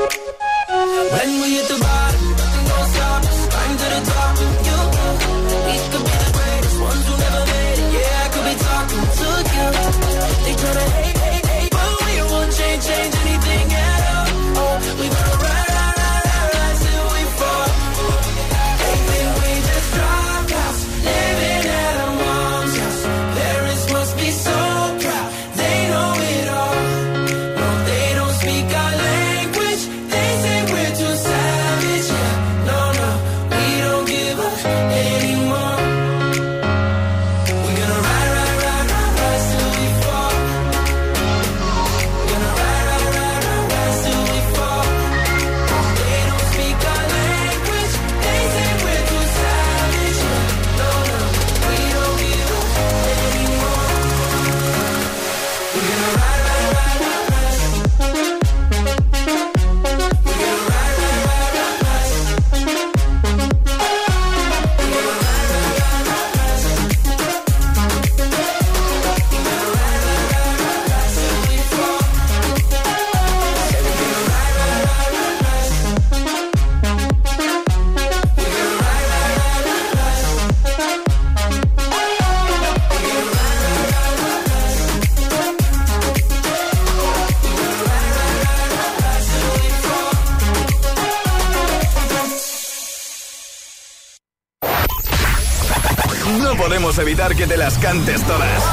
Evitar 96.99 97.35
que 97.35 97.47
te 97.47 97.57
las 97.57 97.77
cantes 97.77 98.21
todas. 98.23 98.63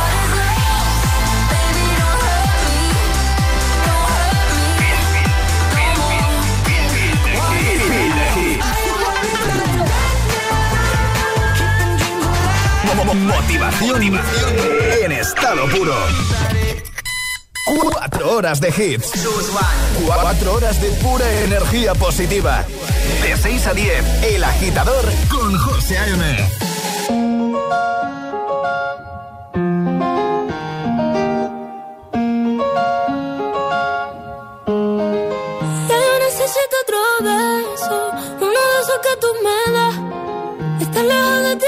Mo- 12.94 13.04
mo- 13.04 13.14
Motivación 13.14 14.02
en 14.02 15.12
estado 15.12 15.68
puro. 15.68 15.94
Cuatro 17.92 18.32
horas 18.36 18.60
de 18.60 18.68
hits. 18.68 19.10
Cuatro 20.06 20.54
horas 20.54 20.80
de 20.80 20.88
pura 21.02 21.30
energía 21.42 21.94
positiva. 21.94 22.64
De 23.22 23.36
6 23.36 23.66
a 23.66 23.74
10, 23.74 24.04
El 24.24 24.44
Agitador 24.44 25.04
con 25.28 25.56
José 25.58 25.98
A.M. 25.98 26.67
Estar 41.10 41.67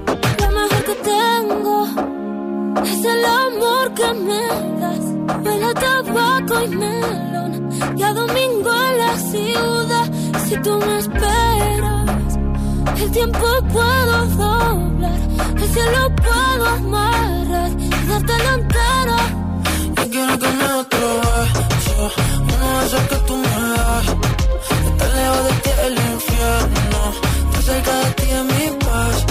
Tabaco 7.01 7.07
y 7.07 7.19
melón. 7.19 7.97
Y 7.97 8.03
a 8.03 8.13
domingo 8.13 8.71
en 8.71 8.97
la 8.97 9.17
ciudad. 9.17 10.11
Si 10.47 10.55
tú 10.57 10.77
me 10.77 10.97
esperas, 10.99 12.37
el 13.01 13.11
tiempo 13.11 13.47
puedo 13.71 14.25
doblar. 14.27 15.19
El 15.55 15.69
cielo 15.73 16.15
puedo 16.15 16.65
amarrar 16.67 17.71
y 17.79 17.89
dártelo 18.09 18.49
entero. 18.59 19.17
Yo 19.95 20.09
quiero 20.09 20.39
que 20.39 20.47
me 20.47 20.65
otro 20.81 21.07
beso, 21.21 22.11
uno 22.41 22.79
de 22.79 22.85
esos 22.85 23.01
que 23.09 23.15
tú 23.27 23.37
me 23.37 23.47
das. 23.47 24.07
Estar 24.87 25.09
lejos 25.15 25.43
de 25.47 25.53
ti 25.63 25.69
el 25.85 25.93
infierno, 26.13 27.01
estar 27.45 27.63
cerca 27.63 27.93
de 27.99 28.11
ti 28.11 28.27
es 28.29 28.43
mi 28.43 28.77
paz. 28.85 29.30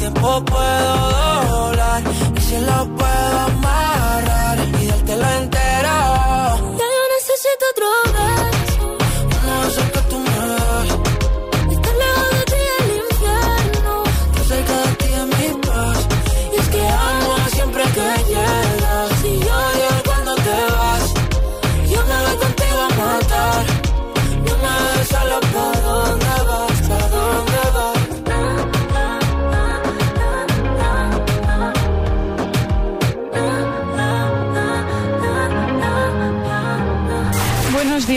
tiempo 0.00 0.42
puedo 0.46 1.46
doblar 1.50 2.02
y 2.34 2.40
si 2.40 2.58
lo 2.60 2.86
puedo 2.96 3.38
amarrar 3.38 3.99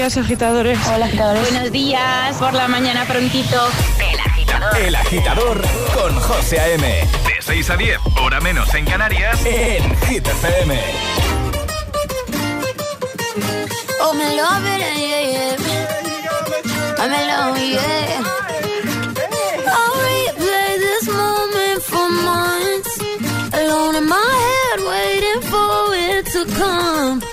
días, 0.04 0.18
agitadores. 0.18 0.80
Hola, 0.88 1.06
agitadores. 1.06 1.50
Buenos 1.50 1.72
días, 1.72 2.36
por 2.36 2.54
la 2.54 2.68
mañana 2.68 3.06
prontito. 3.06 3.70
El 4.12 4.20
agitador. 4.20 4.78
El 4.78 4.96
agitador 4.96 5.62
con 5.94 6.20
José 6.20 6.60
A.M. 6.60 6.86
De 7.26 7.42
6 7.42 7.70
a 7.70 7.78
10, 7.78 8.00
hora 8.22 8.42
menos 8.42 8.74
en 8.74 8.84
Canarias. 8.84 9.39
En 9.46 9.96
Hit 10.02 10.28
FM. 10.28 10.82
Oh, 14.02 14.13
me 14.13 14.36
love 14.36 14.66
it, 14.66 14.80
yeah, 14.82 15.22
yeah. 15.32 15.56
I'm 17.00 17.13
in 17.13 17.28
love, 17.28 17.58
yeah. 17.58 18.24
I'll 19.66 19.96
replay 20.04 20.80
this 20.80 21.08
moment 21.08 21.82
for 21.84 22.10
months. 22.10 23.00
Alone 23.54 23.96
in 23.96 24.08
my 24.10 24.18
head, 24.18 24.80
waiting 24.86 25.42
for 25.50 25.96
it 25.96 26.26
to 26.26 26.46
come. 26.58 27.33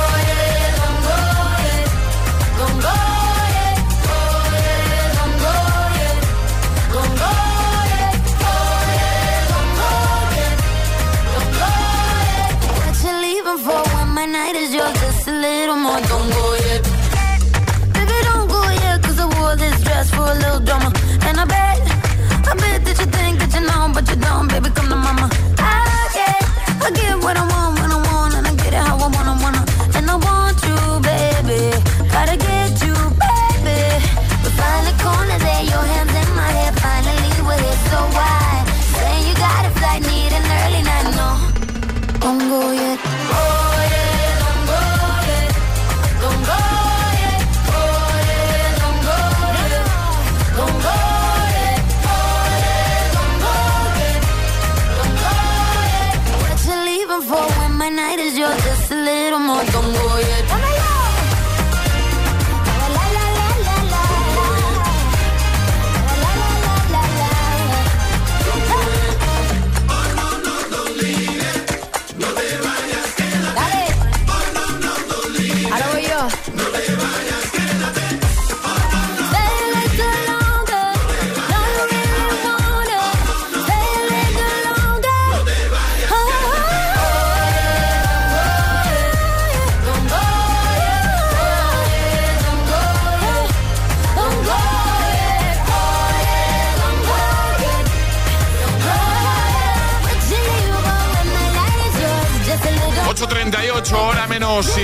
for 57.23 57.45
when 57.59 57.77
my 57.77 57.89
night 57.89 58.19
is 58.19 58.37
yours? 58.37 58.55
Just 58.63 58.91
a 58.91 58.95
little 58.95 59.39
more. 59.39 59.63
Don't 59.65 59.93
go 59.93 60.17
yet. 60.17 60.70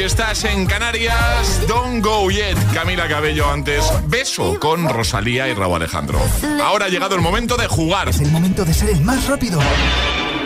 Estás 0.08 0.46
en 0.46 0.66
Canarias. 0.66 1.68
Don't 1.68 2.02
go 2.04 2.32
yet. 2.32 2.56
Camila 2.74 3.08
Cabello 3.10 3.52
antes. 3.52 3.84
Beso 4.06 4.58
con 4.58 4.88
Rosalía 4.88 5.50
y 5.50 5.54
Raúl 5.54 5.76
Alejandro. 5.76 6.20
Ahora 6.64 6.86
ha 6.86 6.90
llegado 6.90 7.16
el 7.16 7.22
momento 7.22 7.58
de 7.58 7.68
jugar. 7.68 8.08
Es 8.08 8.22
el 8.22 8.32
momento 8.32 8.64
de 8.64 8.74
ser 8.74 8.90
el 8.90 9.02
más 9.02 9.28
rápido. 9.28 9.60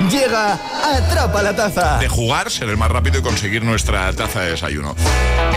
Llega 0.09 0.53
Atrapa 0.84 1.43
la 1.43 1.55
Taza. 1.55 1.99
De 1.99 2.07
jugar, 2.09 2.49
ser 2.49 2.70
el 2.70 2.78
más 2.78 2.89
rápido 2.89 3.20
y 3.20 3.22
conseguir 3.22 3.64
nuestra 3.64 4.12
taza 4.14 4.41
de 4.41 4.51
desayuno. 4.51 4.95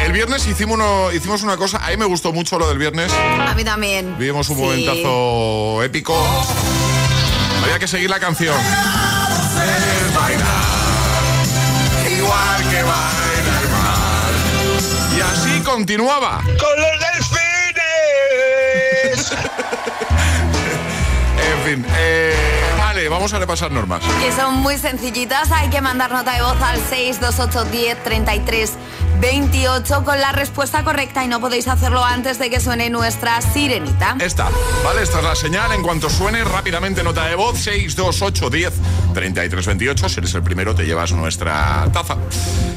El 0.05 0.13
viernes 0.13 0.47
hicimos, 0.47 0.75
uno- 0.75 1.11
hicimos 1.11 1.43
una 1.43 1.57
cosa, 1.57 1.79
a 1.83 1.89
mí 1.89 1.97
me 1.97 2.05
gustó 2.05 2.31
mucho 2.35 2.59
lo 2.59 2.69
del 2.69 2.77
viernes. 2.77 3.11
A 3.13 3.55
mí 3.55 3.65
también. 3.65 4.19
Vivimos 4.19 4.51
un 4.51 4.57
Sí. 4.57 4.63
momentazo 4.63 5.83
épico. 5.83 6.15
Había 7.65 7.79
que 7.79 7.89
seguir 7.89 8.11
la 8.11 8.21
canción. 8.21 8.55
Bailar, 10.15 10.47
igual 12.19 12.63
que 12.71 12.83
baila 12.83 13.24
continuaba. 15.75 16.41
¡Con 16.41 16.81
los 16.81 17.01
delfines! 17.01 17.75
En 21.37 21.63
fin, 21.65 21.85
eh, 21.97 22.35
vale, 22.79 23.09
vamos 23.09 23.33
a 23.33 23.39
repasar 23.39 23.73
normas. 23.73 24.03
Que 24.21 24.31
son 24.33 24.55
muy 24.59 24.77
sencillitas. 24.79 25.51
Hay 25.51 25.69
que 25.71 25.81
mandar 25.81 26.13
nota 26.13 26.33
de 26.35 26.43
voz 26.43 26.61
al 26.61 26.79
628 26.79 27.65
10 27.71 28.03
33 28.05 28.73
28 29.25 30.05
con 30.05 30.21
la 30.21 30.33
respuesta 30.33 30.85
correcta 30.85 31.25
y 31.25 31.29
no 31.29 31.41
podéis 31.41 31.67
hacerlo 31.67 32.05
antes 32.05 32.39
de 32.39 32.51
que 32.51 32.61
suene 32.61 32.91
nuestra 32.91 33.41
sirenita. 33.41 34.17
Esta, 34.21 34.51
¿vale? 34.85 35.03
Esta 35.03 35.21
es 35.21 35.25
la 35.25 35.35
señal. 35.35 35.73
En 35.73 35.83
cuanto 35.83 36.11
suene, 36.11 36.45
rápidamente 36.45 37.03
nota 37.03 37.25
de 37.25 37.35
voz 37.35 37.59
628 37.59 38.51
10 38.51 38.73
33 39.15 39.67
28. 39.67 40.09
Si 40.11 40.21
eres 40.21 40.35
el 40.35 40.43
primero, 40.43 40.75
te 40.75 40.85
llevas 40.85 41.13
nuestra 41.13 41.89
taza. 41.91 42.19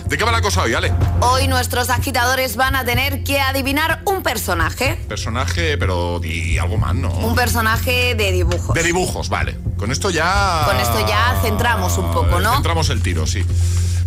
¿De 0.05 0.17
qué 0.17 0.23
va 0.23 0.31
la 0.31 0.41
cosa 0.41 0.61
hoy, 0.61 0.73
Ale? 0.73 0.93
Hoy 1.19 1.49
nuestros 1.49 1.89
agitadores 1.89 2.55
van 2.55 2.77
a 2.77 2.85
tener 2.85 3.25
que 3.25 3.41
adivinar 3.41 4.01
un 4.05 4.23
personaje. 4.23 4.95
Personaje, 5.09 5.77
pero 5.77 6.21
di 6.21 6.57
algo 6.57 6.77
más, 6.77 6.95
¿no? 6.95 7.09
Un 7.09 7.35
personaje 7.35 8.15
de 8.15 8.31
dibujos. 8.31 8.73
De 8.73 8.83
dibujos, 8.83 9.27
vale. 9.27 9.57
Con 9.75 9.91
esto 9.91 10.11
ya. 10.11 10.63
Con 10.65 10.77
esto 10.79 11.05
ya 11.05 11.37
centramos 11.41 11.97
un 11.97 12.09
poco, 12.13 12.39
¿no? 12.39 12.53
Centramos 12.53 12.89
el 12.89 13.01
tiro, 13.01 13.27
sí. 13.27 13.45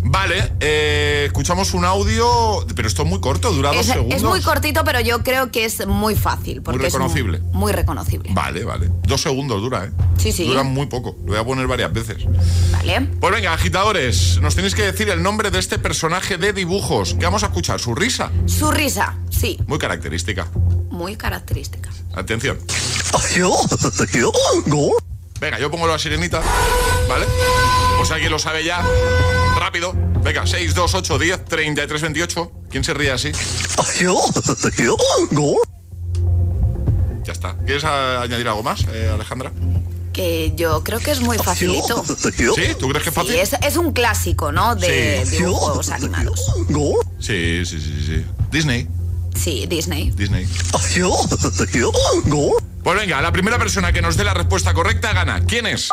Vale, 0.03 0.53
eh, 0.59 1.23
escuchamos 1.27 1.73
un 1.73 1.85
audio, 1.85 2.65
pero 2.75 2.87
esto 2.87 3.03
es 3.03 3.07
muy 3.09 3.19
corto, 3.21 3.51
dura 3.53 3.69
dos 3.69 3.81
Es, 3.81 3.93
segundos. 3.93 4.17
es 4.17 4.23
muy 4.23 4.41
cortito, 4.41 4.83
pero 4.83 4.99
yo 4.99 5.23
creo 5.23 5.51
que 5.51 5.65
es 5.65 5.85
muy 5.87 6.15
fácil. 6.15 6.61
Porque 6.61 6.87
es 6.87 6.93
reconocible. 6.93 7.39
muy 7.53 7.71
reconocible. 7.71 8.29
Vale, 8.33 8.63
vale. 8.63 8.89
Dos 9.03 9.21
segundos 9.21 9.61
dura, 9.61 9.85
¿eh? 9.85 9.91
Sí, 10.17 10.31
sí. 10.31 10.45
Dura 10.45 10.63
muy 10.63 10.87
poco. 10.87 11.15
Lo 11.25 11.31
voy 11.33 11.37
a 11.37 11.43
poner 11.45 11.67
varias 11.67 11.93
veces. 11.93 12.17
Vale. 12.71 13.07
Pues 13.19 13.33
venga, 13.33 13.53
agitadores, 13.53 14.39
nos 14.41 14.55
tenéis 14.55 14.75
que 14.75 14.83
decir 14.83 15.09
el 15.09 15.21
nombre 15.21 15.51
de 15.51 15.59
este 15.59 15.77
personaje 15.79 16.37
de 16.37 16.51
dibujos. 16.53 17.13
¿Qué 17.13 17.25
vamos 17.25 17.43
a 17.43 17.47
escuchar? 17.47 17.79
Su 17.79 17.93
risa. 17.95 18.31
Su 18.47 18.71
risa, 18.71 19.15
sí, 19.29 19.59
Muy 19.67 19.77
característica. 19.77 20.47
muy 20.89 21.15
característica. 21.15 21.89
Atención. 22.13 22.57
Venga, 25.41 25.57
yo 25.59 25.71
pongo 25.71 25.87
la 25.87 25.97
sirenita. 25.97 26.39
¿Vale? 27.09 27.25
Pues 27.97 28.11
alguien 28.11 28.31
lo 28.31 28.37
sabe 28.37 28.63
ya. 28.63 28.85
Rápido. 29.57 29.91
Venga, 30.23 30.45
6, 30.45 30.75
2, 30.75 30.93
8, 30.93 31.17
10, 31.17 31.45
33, 31.45 32.01
28. 32.03 32.51
¿Quién 32.69 32.83
se 32.83 32.93
ríe 32.93 33.09
así? 33.11 33.31
Ya 37.23 37.33
está. 37.33 37.57
¿Quieres 37.65 37.83
añadir 37.83 38.47
algo 38.47 38.61
más, 38.61 38.85
eh, 38.93 39.09
Alejandra? 39.11 39.51
Que 40.13 40.53
yo 40.55 40.83
creo 40.83 40.99
que 40.99 41.09
es 41.09 41.21
muy 41.21 41.39
facilito. 41.39 42.03
¿Sí? 42.05 42.75
¿Tú 42.77 42.89
crees 42.89 43.03
que 43.03 43.09
es 43.09 43.15
fácil? 43.15 43.31
Sí, 43.33 43.39
es, 43.39 43.53
es 43.65 43.77
un 43.77 43.93
clásico, 43.93 44.51
¿no? 44.51 44.75
De 44.75 45.25
Sí. 45.25 45.37
dibujos 45.37 45.89
animados. 45.89 46.53
Sí, 47.19 47.65
sí, 47.65 47.79
sí, 47.81 48.03
sí. 48.05 48.25
Disney. 48.51 48.87
Sí, 49.35 49.65
Disney. 49.67 50.11
Disney. 50.11 50.45
Pues 52.83 52.97
venga, 52.99 53.21
la 53.21 53.31
primera 53.31 53.57
persona 53.59 53.93
que 53.93 54.01
nos 54.01 54.17
dé 54.17 54.23
la 54.23 54.33
respuesta 54.33 54.73
correcta 54.73 55.13
gana. 55.13 55.45
¿Quién 55.45 55.67
es? 55.67 55.89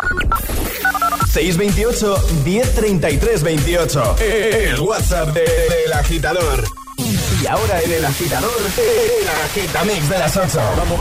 628 1.33 2.17
1033 2.45 3.43
28. 3.43 4.17
El 4.19 4.81
WhatsApp 4.81 5.29
de- 5.35 5.41
del 5.43 5.93
agitador. 5.93 6.65
Y 7.43 7.47
ahora 7.47 7.81
en 7.83 7.93
el 7.93 8.05
agitador, 8.05 8.51
el 8.77 9.29
agitamix 9.29 10.09
de 10.09 10.19
las 10.19 10.37
8. 10.37 10.61
Vamos. 10.77 11.01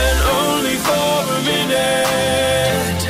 then 0.00 0.16
only 0.40 0.76
for 0.86 1.12
a 1.36 1.40
minute. 1.50 3.00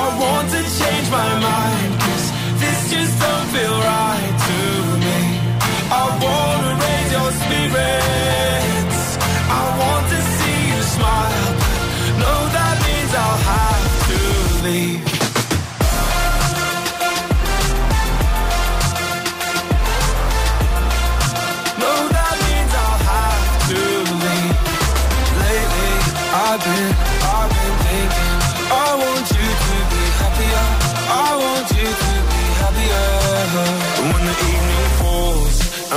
I 0.00 0.04
want 0.22 0.46
to 0.54 0.60
change 0.78 1.06
my 1.18 1.30
mind, 1.44 1.65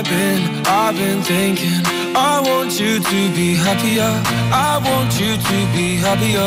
I've 0.00 0.08
been, 0.08 0.66
I've 0.66 0.96
been 0.96 1.20
thinking. 1.20 1.82
I 2.16 2.40
want 2.42 2.80
you 2.80 3.00
to 3.00 3.34
be 3.36 3.54
happier. 3.54 4.10
I 4.50 4.80
want 4.82 5.12
you 5.20 5.36
to 5.36 5.58
be 5.76 5.96
happier. 5.96 6.40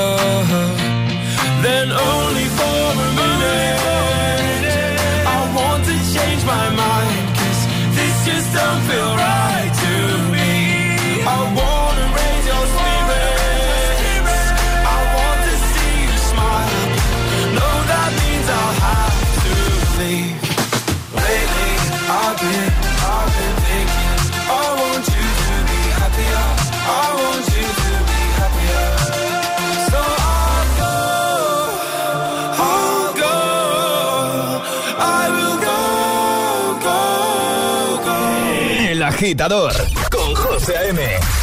Then 1.62 1.92
only 1.92 2.46
for 2.46 2.64
a 2.64 3.16
minute. 3.16 3.63
Con 39.50 40.36
José 40.36 40.78
A.M. 40.78 41.02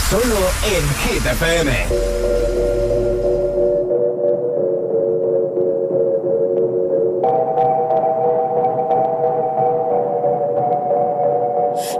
Solo 0.08 0.36
en 0.64 0.88
Hit. 1.00 1.22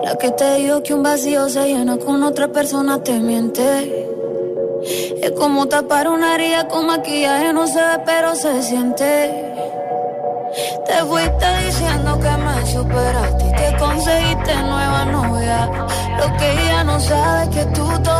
La 0.02 0.16
que 0.16 0.30
te 0.30 0.54
dijo 0.54 0.82
que 0.82 0.94
un 0.94 1.02
vacío 1.02 1.50
se 1.50 1.66
llena 1.66 1.98
con 1.98 2.22
otra 2.22 2.48
persona 2.48 3.02
te 3.02 3.20
miente. 3.20 4.08
Es 5.22 5.32
como 5.32 5.68
tapar 5.68 6.08
una 6.08 6.36
herida 6.36 6.66
con 6.66 6.86
maquillaje, 6.86 7.52
no 7.52 7.66
se 7.66 7.78
ve, 7.78 8.02
pero 8.06 8.34
se 8.34 8.62
siente. 8.62 9.52
Te 10.86 11.04
fuiste 11.04 11.46
diciendo 11.66 12.18
que 12.18 12.30
me 12.42 12.49
superaste 12.70 13.44
y 13.48 13.52
que 13.52 13.76
conseguiste 13.78 14.54
nueva 14.62 15.04
novia. 15.06 15.70
Lo 16.18 16.36
que 16.36 16.52
ella 16.52 16.84
no 16.84 17.00
sabe 17.00 17.50
que 17.50 17.64
tú 17.66 17.86
todavía 18.02 18.19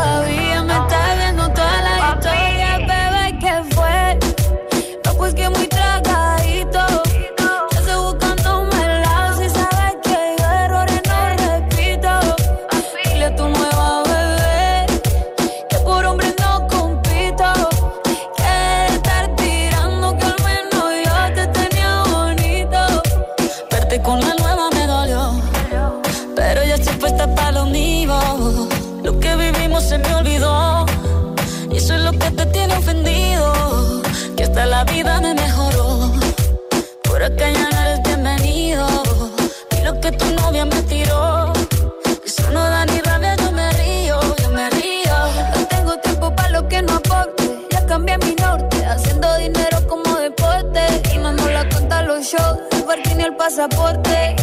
pasaporte. 53.41 54.35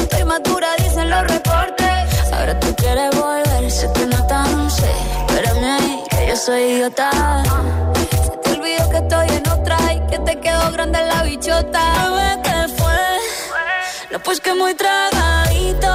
Estoy 0.00 0.24
madura, 0.24 0.68
dicen 0.78 1.10
los 1.10 1.22
reportes. 1.34 2.32
Ahora 2.32 2.58
tú 2.58 2.74
quieres 2.76 3.10
volver, 3.14 3.70
sé 3.70 3.86
que 3.92 4.06
no 4.06 4.26
tan 4.26 4.70
sé. 4.70 4.90
Espérame 5.26 5.64
ahí, 5.76 6.02
que 6.08 6.28
yo 6.28 6.36
soy 6.36 6.62
idiota. 6.62 7.10
Se 8.24 8.36
te 8.42 8.50
olvidó 8.56 8.88
que 8.88 8.96
estoy 9.04 9.28
en 9.36 9.48
otra 9.50 9.76
y 9.92 10.00
que 10.10 10.18
te 10.20 10.40
quedó 10.40 10.72
grande 10.72 10.98
la 11.12 11.24
bichota. 11.24 11.82
Bebé, 12.04 12.30
¿qué 12.42 12.58
fue? 12.78 13.00
No, 14.12 14.18
pues 14.20 14.40
que 14.40 14.54
muy 14.54 14.72
tragadito. 14.72 15.92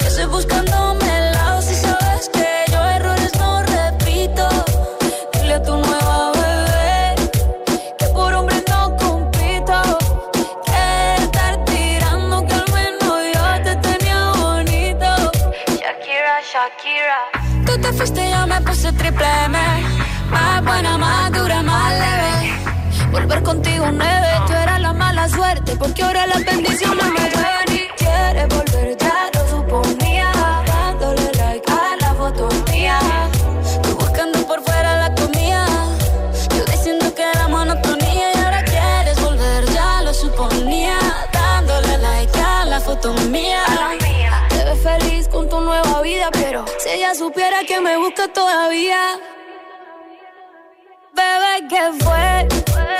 Que 0.00 0.06
estoy 0.08 0.26
buscándome 0.26 0.59
Volver 23.30 23.44
contigo 23.44 23.86
nueve, 23.92 24.26
tú 24.48 24.52
eras 24.54 24.80
la 24.80 24.92
mala 24.92 25.28
suerte, 25.28 25.76
porque 25.76 26.02
ahora 26.02 26.26
las 26.26 26.44
bendiciones 26.44 27.06
me 27.12 27.30
llueven 27.30 27.74
y 27.74 27.86
quieres 27.96 28.48
volver, 28.48 28.96
ya 28.98 29.30
lo 29.32 29.48
suponía. 29.48 30.32
Dándole 30.66 31.30
like 31.34 31.70
a 31.70 31.96
la 32.00 32.14
foto 32.14 32.48
mía, 32.72 32.98
tú 33.84 33.94
buscando 33.94 34.44
por 34.48 34.60
fuera 34.64 35.08
la 35.08 35.14
comida. 35.14 35.64
Yo 36.56 36.64
diciendo 36.72 37.14
que 37.14 37.22
era 37.22 37.46
monotonía 37.46 38.34
y 38.34 38.38
ahora 38.38 38.64
quieres 38.64 39.22
volver, 39.22 39.64
ya 39.66 40.02
lo 40.02 40.12
suponía. 40.12 40.98
Dándole 41.32 41.98
like 41.98 42.36
a 42.40 42.64
la 42.64 42.80
foto 42.80 43.12
mía. 43.30 43.62
Te 44.48 44.64
ves 44.64 44.82
feliz 44.82 45.28
con 45.28 45.48
tu 45.48 45.60
nueva 45.60 46.02
vida, 46.02 46.30
pero 46.32 46.64
si 46.78 46.88
ella 46.88 47.14
supiera 47.14 47.62
que 47.62 47.80
me 47.80 47.96
busca 47.96 48.26
todavía. 48.26 49.20
Bebé, 51.14 51.68
¿qué 51.68 51.92
fue? 52.02 52.99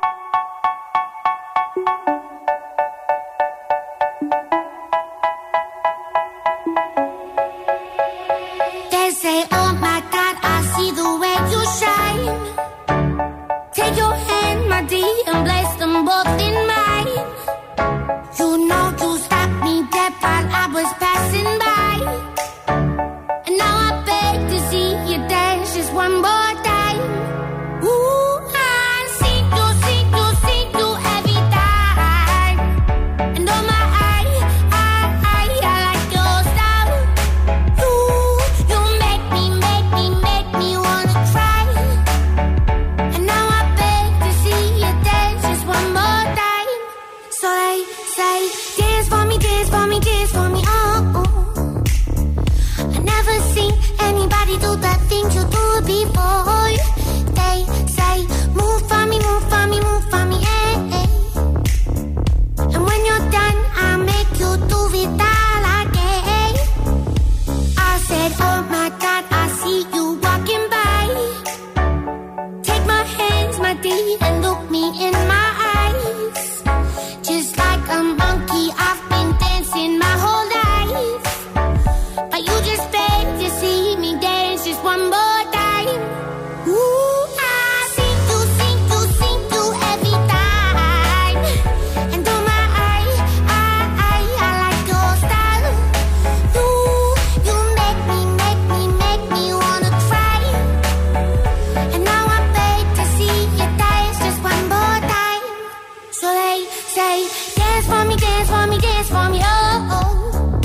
say, 106.93 107.25
dance 107.55 107.85
for 107.87 108.03
me, 108.05 108.15
dance 108.17 108.49
for 108.49 108.67
me, 108.67 108.77
dance 108.77 109.07
for 109.07 109.29
me, 109.29 109.39
oh. 109.41 109.87
oh. 109.95 110.61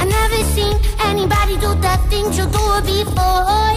I 0.00 0.04
never 0.04 0.40
seen 0.54 0.76
anybody 1.00 1.54
do 1.54 1.70
the 1.86 1.96
things 2.10 2.36
you 2.36 2.44
do 2.44 2.64
before. 2.92 3.72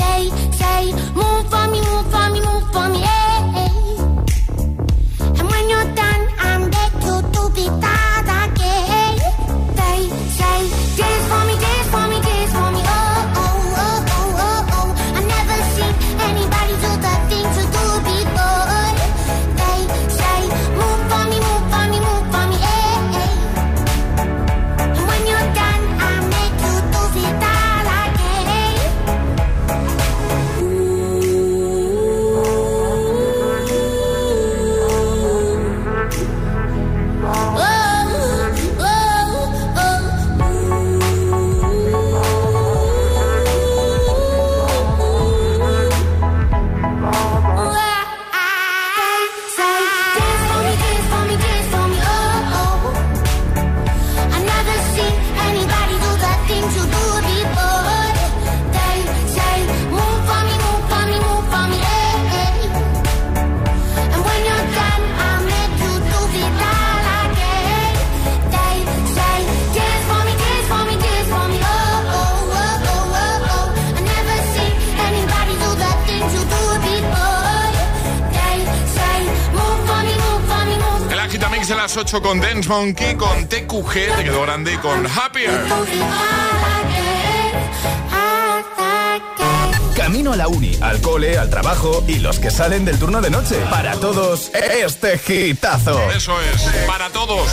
They 0.00 0.22
say, 0.60 0.92
move 1.14 1.44
for 1.52 1.66
me, 1.72 1.80
move 1.80 2.06
for 2.12 2.28
me, 2.32 2.40
move 2.48 2.66
for 2.74 2.88
me, 2.92 3.00
hey. 3.08 3.96
And 5.38 5.46
when 5.50 5.64
you're 5.70 5.90
done, 5.94 6.22
I'm 6.38 6.70
there 6.70 6.90
to, 7.04 7.12
to 7.32 7.50
be 7.54 7.66
done. 7.80 8.05
Las 81.86 81.96
8 81.96 82.20
con 82.20 82.40
Dance 82.40 82.68
Monkey, 82.68 83.14
con 83.14 83.46
TQG, 83.46 84.16
te 84.16 84.24
quedó 84.24 84.42
grande, 84.42 84.72
y 84.72 84.76
con 84.78 85.06
Happier. 85.06 85.52
Camino 89.94 90.32
a 90.32 90.36
la 90.36 90.48
uni, 90.48 90.76
al 90.80 91.00
cole, 91.00 91.38
al 91.38 91.48
trabajo 91.48 92.02
y 92.08 92.18
los 92.18 92.40
que 92.40 92.50
salen 92.50 92.84
del 92.84 92.98
turno 92.98 93.20
de 93.20 93.30
noche. 93.30 93.54
Para 93.70 93.94
todos, 94.00 94.50
este 94.52 95.20
hitazo. 95.28 96.10
Eso 96.10 96.34
es, 96.40 96.62
para 96.88 97.08
todos. 97.10 97.48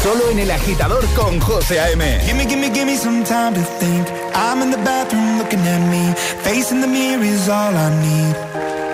Solo 0.00 0.30
en 0.30 0.38
el 0.38 0.52
agitador 0.52 1.04
con 1.16 1.40
José 1.40 1.80
A.M. 1.80 2.20
Gimme, 2.24 2.46
gimme, 2.46 2.70
gimme 2.72 2.96
some 2.96 3.24
time 3.24 3.54
to 3.54 3.62
think. 3.80 4.06
I'm 4.36 4.62
in 4.62 4.70
the 4.70 4.78
bathroom 4.78 5.38
looking 5.38 5.66
at 5.66 5.80
me. 5.90 6.14
Facing 6.44 6.80
the 6.80 6.86
mirror 6.86 7.24
is 7.24 7.48
all 7.48 7.74
I 7.74 7.90
need. 8.00 8.93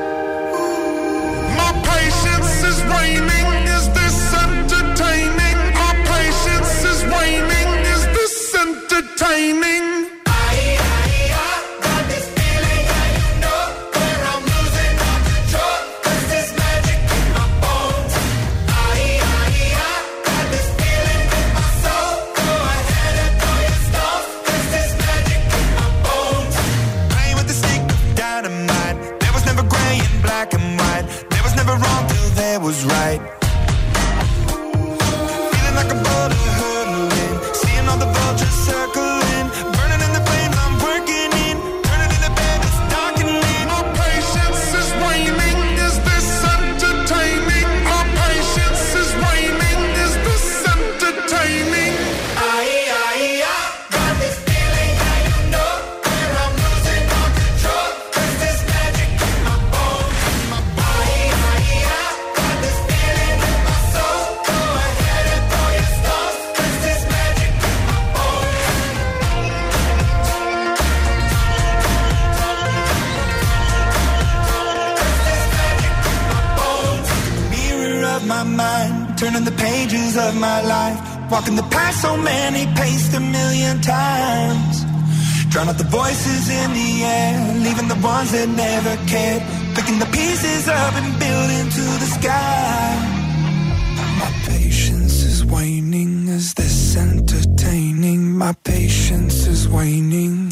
Leaving 88.31 88.55
that 88.55 88.83
never 88.83 89.07
cared, 89.07 89.43
picking 89.75 89.99
the 89.99 90.05
pieces 90.05 90.67
up 90.67 90.93
and 90.95 91.19
building 91.19 91.69
to 91.69 91.81
the 91.99 92.09
sky. 92.19 93.17
My 94.19 94.31
patience 94.47 95.23
is 95.23 95.45
waning. 95.45 96.27
Is 96.27 96.53
this 96.53 96.95
entertaining? 96.95 98.37
My 98.37 98.53
patience 98.63 99.47
is 99.47 99.67
waning. 99.67 100.51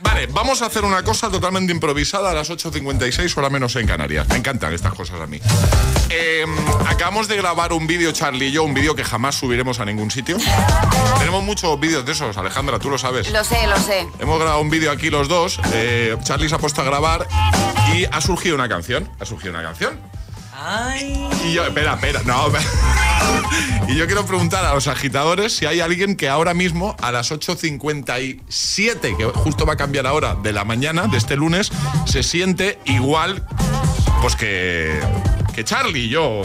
Vale, 0.00 0.26
vamos 0.26 0.60
a 0.62 0.66
hacer 0.66 0.84
una 0.84 1.02
cosa 1.02 1.30
totalmente 1.30 1.72
improvisada 1.72 2.30
a 2.30 2.34
las 2.34 2.50
8.56, 2.50 3.36
hora 3.36 3.48
menos 3.50 3.76
en 3.76 3.86
Canarias. 3.86 4.28
Me 4.28 4.36
encantan 4.36 4.72
estas 4.72 4.92
cosas 4.94 5.20
a 5.20 5.26
mí. 5.26 5.40
Eh, 6.10 6.44
acabamos 6.86 7.28
de 7.28 7.36
grabar 7.36 7.72
un 7.72 7.86
vídeo, 7.86 8.12
Charlie 8.12 8.48
y 8.48 8.52
yo, 8.52 8.62
un 8.64 8.74
vídeo 8.74 8.94
que 8.94 9.04
jamás 9.04 9.36
subiremos 9.36 9.80
a 9.80 9.84
ningún 9.84 10.10
sitio. 10.10 10.36
Tenemos 11.18 11.42
muchos 11.44 11.78
vídeos 11.78 12.04
de 12.04 12.12
esos, 12.12 12.36
Alejandra, 12.36 12.78
tú 12.78 12.90
lo 12.90 12.98
sabes. 12.98 13.30
Lo 13.30 13.44
sé, 13.44 13.66
lo 13.66 13.76
sé. 13.78 14.06
Hemos 14.18 14.38
grabado 14.38 14.60
un 14.60 14.70
vídeo 14.70 14.90
aquí 14.90 15.10
los 15.10 15.28
dos. 15.28 15.58
eh, 15.72 16.16
Charlie 16.24 16.48
se 16.48 16.54
ha 16.54 16.58
puesto 16.58 16.80
a 16.80 16.84
grabar 16.84 17.26
y 17.94 18.04
ha 18.04 18.20
surgido 18.20 18.54
una 18.54 18.68
canción. 18.68 19.08
Ha 19.20 19.24
surgido 19.24 19.52
una 19.52 19.62
canción. 19.62 19.98
Y 21.44 21.52
yo, 21.52 21.64
espera, 21.64 21.94
espera, 21.94 22.22
no. 22.24 22.46
Y 23.88 23.94
yo 23.94 24.06
quiero 24.06 24.26
preguntar 24.26 24.64
a 24.64 24.74
los 24.74 24.88
agitadores 24.88 25.54
si 25.54 25.64
hay 25.66 25.80
alguien 25.80 26.16
que 26.16 26.28
ahora 26.28 26.54
mismo, 26.54 26.96
a 27.00 27.12
las 27.12 27.30
8.57, 27.30 29.16
que 29.16 29.24
justo 29.26 29.64
va 29.64 29.74
a 29.74 29.76
cambiar 29.76 30.08
ahora 30.08 30.34
de 30.34 30.52
la 30.52 30.64
mañana, 30.64 31.06
de 31.06 31.18
este 31.18 31.36
lunes, 31.36 31.70
se 32.04 32.24
siente 32.24 32.80
igual 32.84 33.46
pues 34.20 34.34
que, 34.34 34.98
que 35.54 35.62
Charlie 35.62 36.06
y 36.06 36.08
yo 36.08 36.42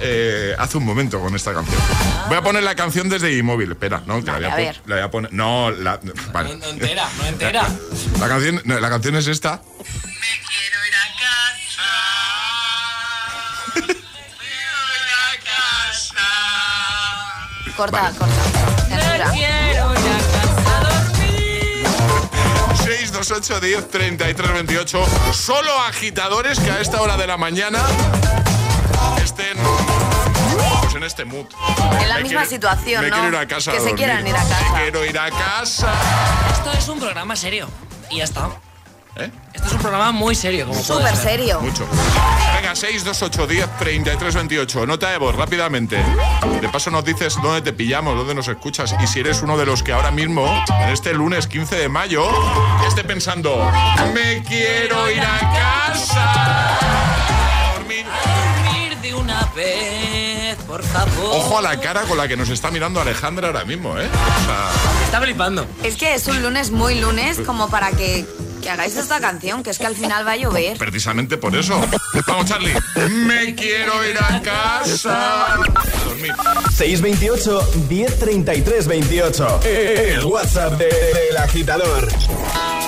eh, 0.00 0.54
hace 0.58 0.76
un 0.76 0.84
momento 0.84 1.18
con 1.20 1.34
esta 1.34 1.54
canción. 1.54 1.80
Voy 2.28 2.36
a 2.36 2.42
poner 2.42 2.62
la 2.62 2.74
canción 2.74 3.08
desde 3.08 3.30
mi 3.34 3.42
móvil. 3.42 3.70
Espera, 3.72 4.02
no, 4.06 4.20
que 4.20 4.30
la 4.30 4.38
voy 4.38 4.44
a, 4.44 4.52
a 4.52 4.56
ver. 4.56 4.80
la 4.86 4.96
voy 4.96 5.04
a 5.04 5.10
poner. 5.10 5.32
No, 5.32 5.70
la. 5.70 5.98
Vale. 6.32 6.56
No 6.56 6.66
entera, 6.66 7.08
no 7.18 7.26
entera. 7.26 7.68
La 8.18 8.28
canción, 8.28 8.60
no, 8.64 8.80
la 8.80 8.90
canción 8.90 9.16
es 9.16 9.26
esta. 9.28 9.62
Corta, 17.76 18.12
corta. 18.18 18.42
Censura. 18.88 19.32
628 22.84 23.60
10 23.60 23.88
33 23.90 24.52
28. 24.52 25.06
Solo 25.32 25.70
agitadores 25.88 26.58
que 26.58 26.70
a 26.70 26.80
esta 26.80 27.00
hora 27.00 27.16
de 27.16 27.26
la 27.26 27.36
mañana 27.36 27.78
estén 29.22 29.56
pues, 30.82 30.94
en 30.94 31.02
este 31.04 31.24
mood. 31.24 31.46
En 32.00 32.08
la 32.08 32.16
Me 32.16 32.22
misma 32.22 32.40
quiero- 32.40 32.50
situación, 32.50 33.02
me 33.04 33.10
¿no? 33.10 33.16
quiero 33.16 33.28
ir 33.30 33.36
a 33.36 33.46
casa. 33.46 33.72
Que 33.72 33.78
a 33.78 33.80
se 33.80 33.94
quieran 33.94 34.26
ir 34.26 34.36
a 34.36 34.42
casa. 34.42 34.72
Me 34.74 34.82
quiero 34.82 35.04
ir 35.04 35.18
a 35.18 35.30
casa. 35.30 35.92
Esto 36.52 36.72
es 36.72 36.88
un 36.88 36.98
programa 37.00 37.36
serio. 37.36 37.68
Y 38.10 38.18
ya 38.18 38.24
está. 38.24 38.48
¿Eh? 39.16 39.30
Esto 39.52 39.66
es 39.66 39.72
un 39.74 39.80
programa 39.80 40.12
muy 40.12 40.34
serio, 40.34 40.66
como 40.66 40.80
Súper 40.80 41.16
ser. 41.16 41.30
serio. 41.30 41.60
Mucho. 41.60 41.86
Venga, 42.54 42.74
628 42.76 43.46
10 43.46 43.78
33 43.78 44.34
28. 44.34 44.86
Nota 44.86 45.10
de 45.10 45.18
voz, 45.18 45.34
rápidamente. 45.34 46.02
De 46.60 46.68
paso 46.68 46.90
nos 46.90 47.04
dices 47.04 47.34
dónde 47.42 47.60
te 47.62 47.72
pillamos, 47.72 48.16
dónde 48.16 48.34
nos 48.34 48.46
escuchas. 48.48 48.94
Y 49.02 49.06
si 49.06 49.20
eres 49.20 49.42
uno 49.42 49.56
de 49.58 49.66
los 49.66 49.82
que 49.82 49.92
ahora 49.92 50.10
mismo, 50.10 50.46
en 50.80 50.88
este 50.90 51.12
lunes 51.12 51.46
15 51.48 51.76
de 51.76 51.88
mayo, 51.88 52.24
esté 52.86 53.02
pensando, 53.04 53.68
me 54.14 54.42
quiero 54.44 55.10
ir 55.10 55.20
a 55.20 55.38
casa. 55.40 56.78
Dormir. 57.74 58.06
Dormir 58.64 58.96
de 58.98 59.14
una 59.14 59.44
vez, 59.56 60.56
por 60.66 60.82
favor. 60.84 61.30
Ojo 61.34 61.58
a 61.58 61.62
la 61.62 61.80
cara 61.80 62.02
con 62.02 62.16
la 62.16 62.28
que 62.28 62.36
nos 62.36 62.48
está 62.48 62.70
mirando 62.70 63.00
Alejandra 63.00 63.48
ahora 63.48 63.64
mismo, 63.64 63.98
¿eh? 63.98 64.08
O 64.08 64.44
sea, 64.46 64.70
Está 65.04 65.20
flipando. 65.20 65.66
Es 65.82 65.96
que 65.96 66.14
es 66.14 66.26
un 66.28 66.40
lunes 66.42 66.70
muy 66.70 67.00
lunes 67.00 67.40
como 67.44 67.68
para 67.68 67.90
que, 67.90 68.24
que 68.60 68.70
hagáis 68.70 68.96
esta 68.96 69.20
canción, 69.20 69.62
que 69.62 69.70
es 69.70 69.78
que 69.78 69.86
al 69.86 69.96
final 69.96 70.26
va 70.26 70.32
a 70.32 70.36
llover. 70.36 70.76
precisamente 70.78 71.36
por 71.36 71.54
eso. 71.56 71.80
Vamos, 72.26 72.46
Charlie. 72.46 72.74
Me 73.26 73.54
quiero 73.54 74.04
ir 74.08 74.16
a 74.18 74.40
casa. 74.42 75.54
A 75.54 75.56
dormir. 76.04 76.32
628 76.76 77.70
1033 77.88 78.86
28. 78.86 79.60
El 79.64 80.24
WhatsApp 80.24 80.74
de- 80.78 80.86
del 80.86 81.36
agitador. 81.38 82.08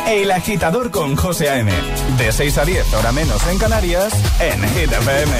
El 0.06 0.30
agitador 0.30 0.90
con 0.90 1.16
José 1.16 1.48
A.M. 1.50 1.72
De 2.18 2.32
6 2.32 2.58
a 2.58 2.64
10, 2.64 2.92
hora 2.94 3.12
menos 3.12 3.46
en 3.46 3.58
Canarias, 3.58 4.12
en 4.40 4.60
Hit 4.74 4.92
FM. 4.92 5.32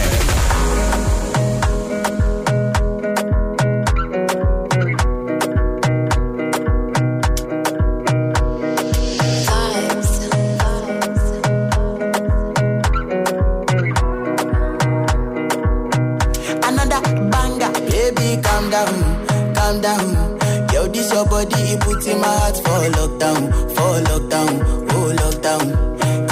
body, 21.33 21.63
he 21.65 21.77
put 21.79 22.07
in 22.07 22.21
my 22.21 22.29
heart 22.41 22.57
for 22.57 22.81
lockdown, 22.97 23.41
for 23.75 23.93
lockdown, 24.09 24.53
oh 24.93 25.09
lockdown. 25.21 25.65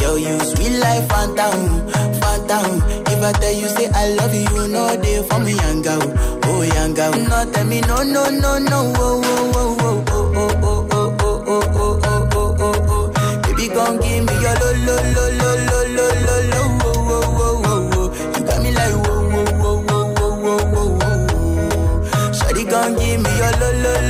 Yo, 0.02 0.16
you 0.16 0.38
sweet 0.50 0.76
life, 0.78 1.08
phantom, 1.08 1.88
phantom. 2.20 2.82
If 3.08 3.22
I 3.24 3.32
tell 3.40 3.52
you 3.60 3.68
say 3.68 3.88
I 3.94 4.08
love 4.18 4.34
you, 4.34 4.42
you 4.56 4.68
know 4.68 4.88
for 5.28 5.38
me, 5.40 5.52
young 5.54 5.80
girl, 5.80 6.02
oh 6.44 6.62
young 6.62 6.92
girl. 6.92 7.12
No, 7.12 7.50
tell 7.50 7.64
me 7.64 7.80
no, 7.80 8.02
no, 8.02 8.28
no, 8.28 8.58
no, 8.58 8.92
oh, 8.96 9.22
oh, 9.24 9.76
oh, 9.80 10.04
oh, 10.10 10.26
oh, 10.28 10.88
oh, 10.92 10.92
oh, 10.92 10.92
oh, 10.92 11.40
oh, 11.48 11.48
oh, 11.48 11.62
oh, 11.80 12.00
oh, 12.04 12.28
oh, 12.34 12.56
oh, 12.60 12.88
oh. 12.92 13.42
Baby, 13.42 13.68
gon' 13.72 13.96
give 14.00 14.24
me 14.26 14.34
your 14.44 14.54
lo, 14.60 14.68
lo, 14.86 14.96
lo, 15.16 15.24
lo, 15.40 15.50
lo, 15.70 15.80
lo, 15.96 16.06
lo, 16.26 16.36
lo, 16.52 16.62
oh. 17.64 18.06
You 18.36 18.40
got 18.44 18.58
me 18.62 18.70
like 18.72 18.96
whoa, 19.06 19.16
gon' 22.70 22.92
give 22.98 23.20
me 23.24 23.30
your 23.40 23.52
lo, 23.60 23.68
lo, 23.84 23.92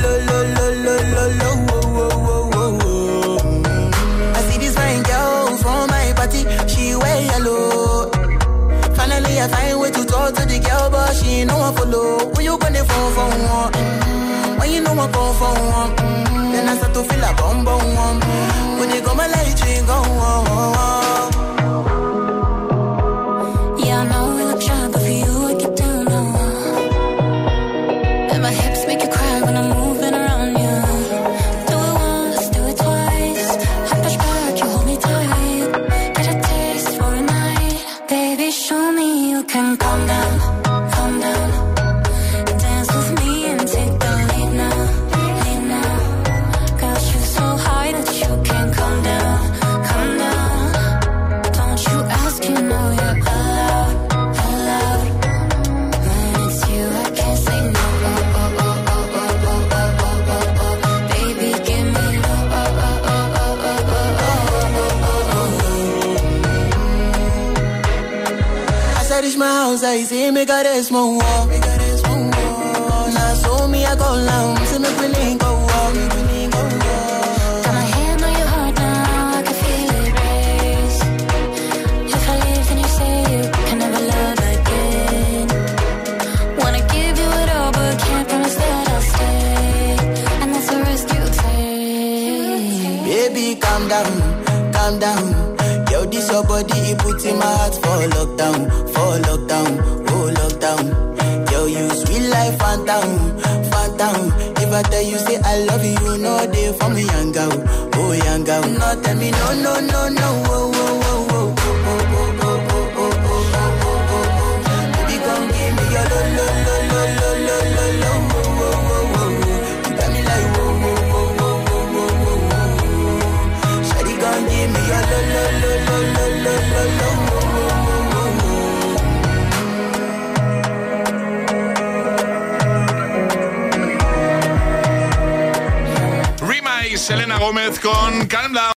you 11.41 11.47
know 11.47 11.57
I 11.57 11.73
follow, 11.73 12.29
when 12.33 12.45
you 12.45 12.57
gonna 12.59 12.85
phone 12.85 13.13
for 13.15 13.25
one? 13.25 13.73
Mm-hmm. 13.73 14.59
When 14.59 14.71
you 14.71 14.81
know 14.81 14.91
I 14.93 15.07
come 15.11 15.33
for 15.39 15.53
one? 15.73 15.95
Mm-hmm. 15.95 16.51
Then 16.51 16.69
I 16.69 16.75
start 16.77 16.93
to 16.93 17.03
feel 17.03 17.23
a 17.23 17.33
bum 17.33 17.65
bum. 17.65 18.19
When 18.79 18.91
you 18.91 19.01
go 19.01 19.15
my 19.15 19.25
light, 19.25 19.49
you 19.49 19.81
go. 19.87 19.97
Oh, 20.05 20.45
oh, 20.47 20.73
oh. 20.77 21.00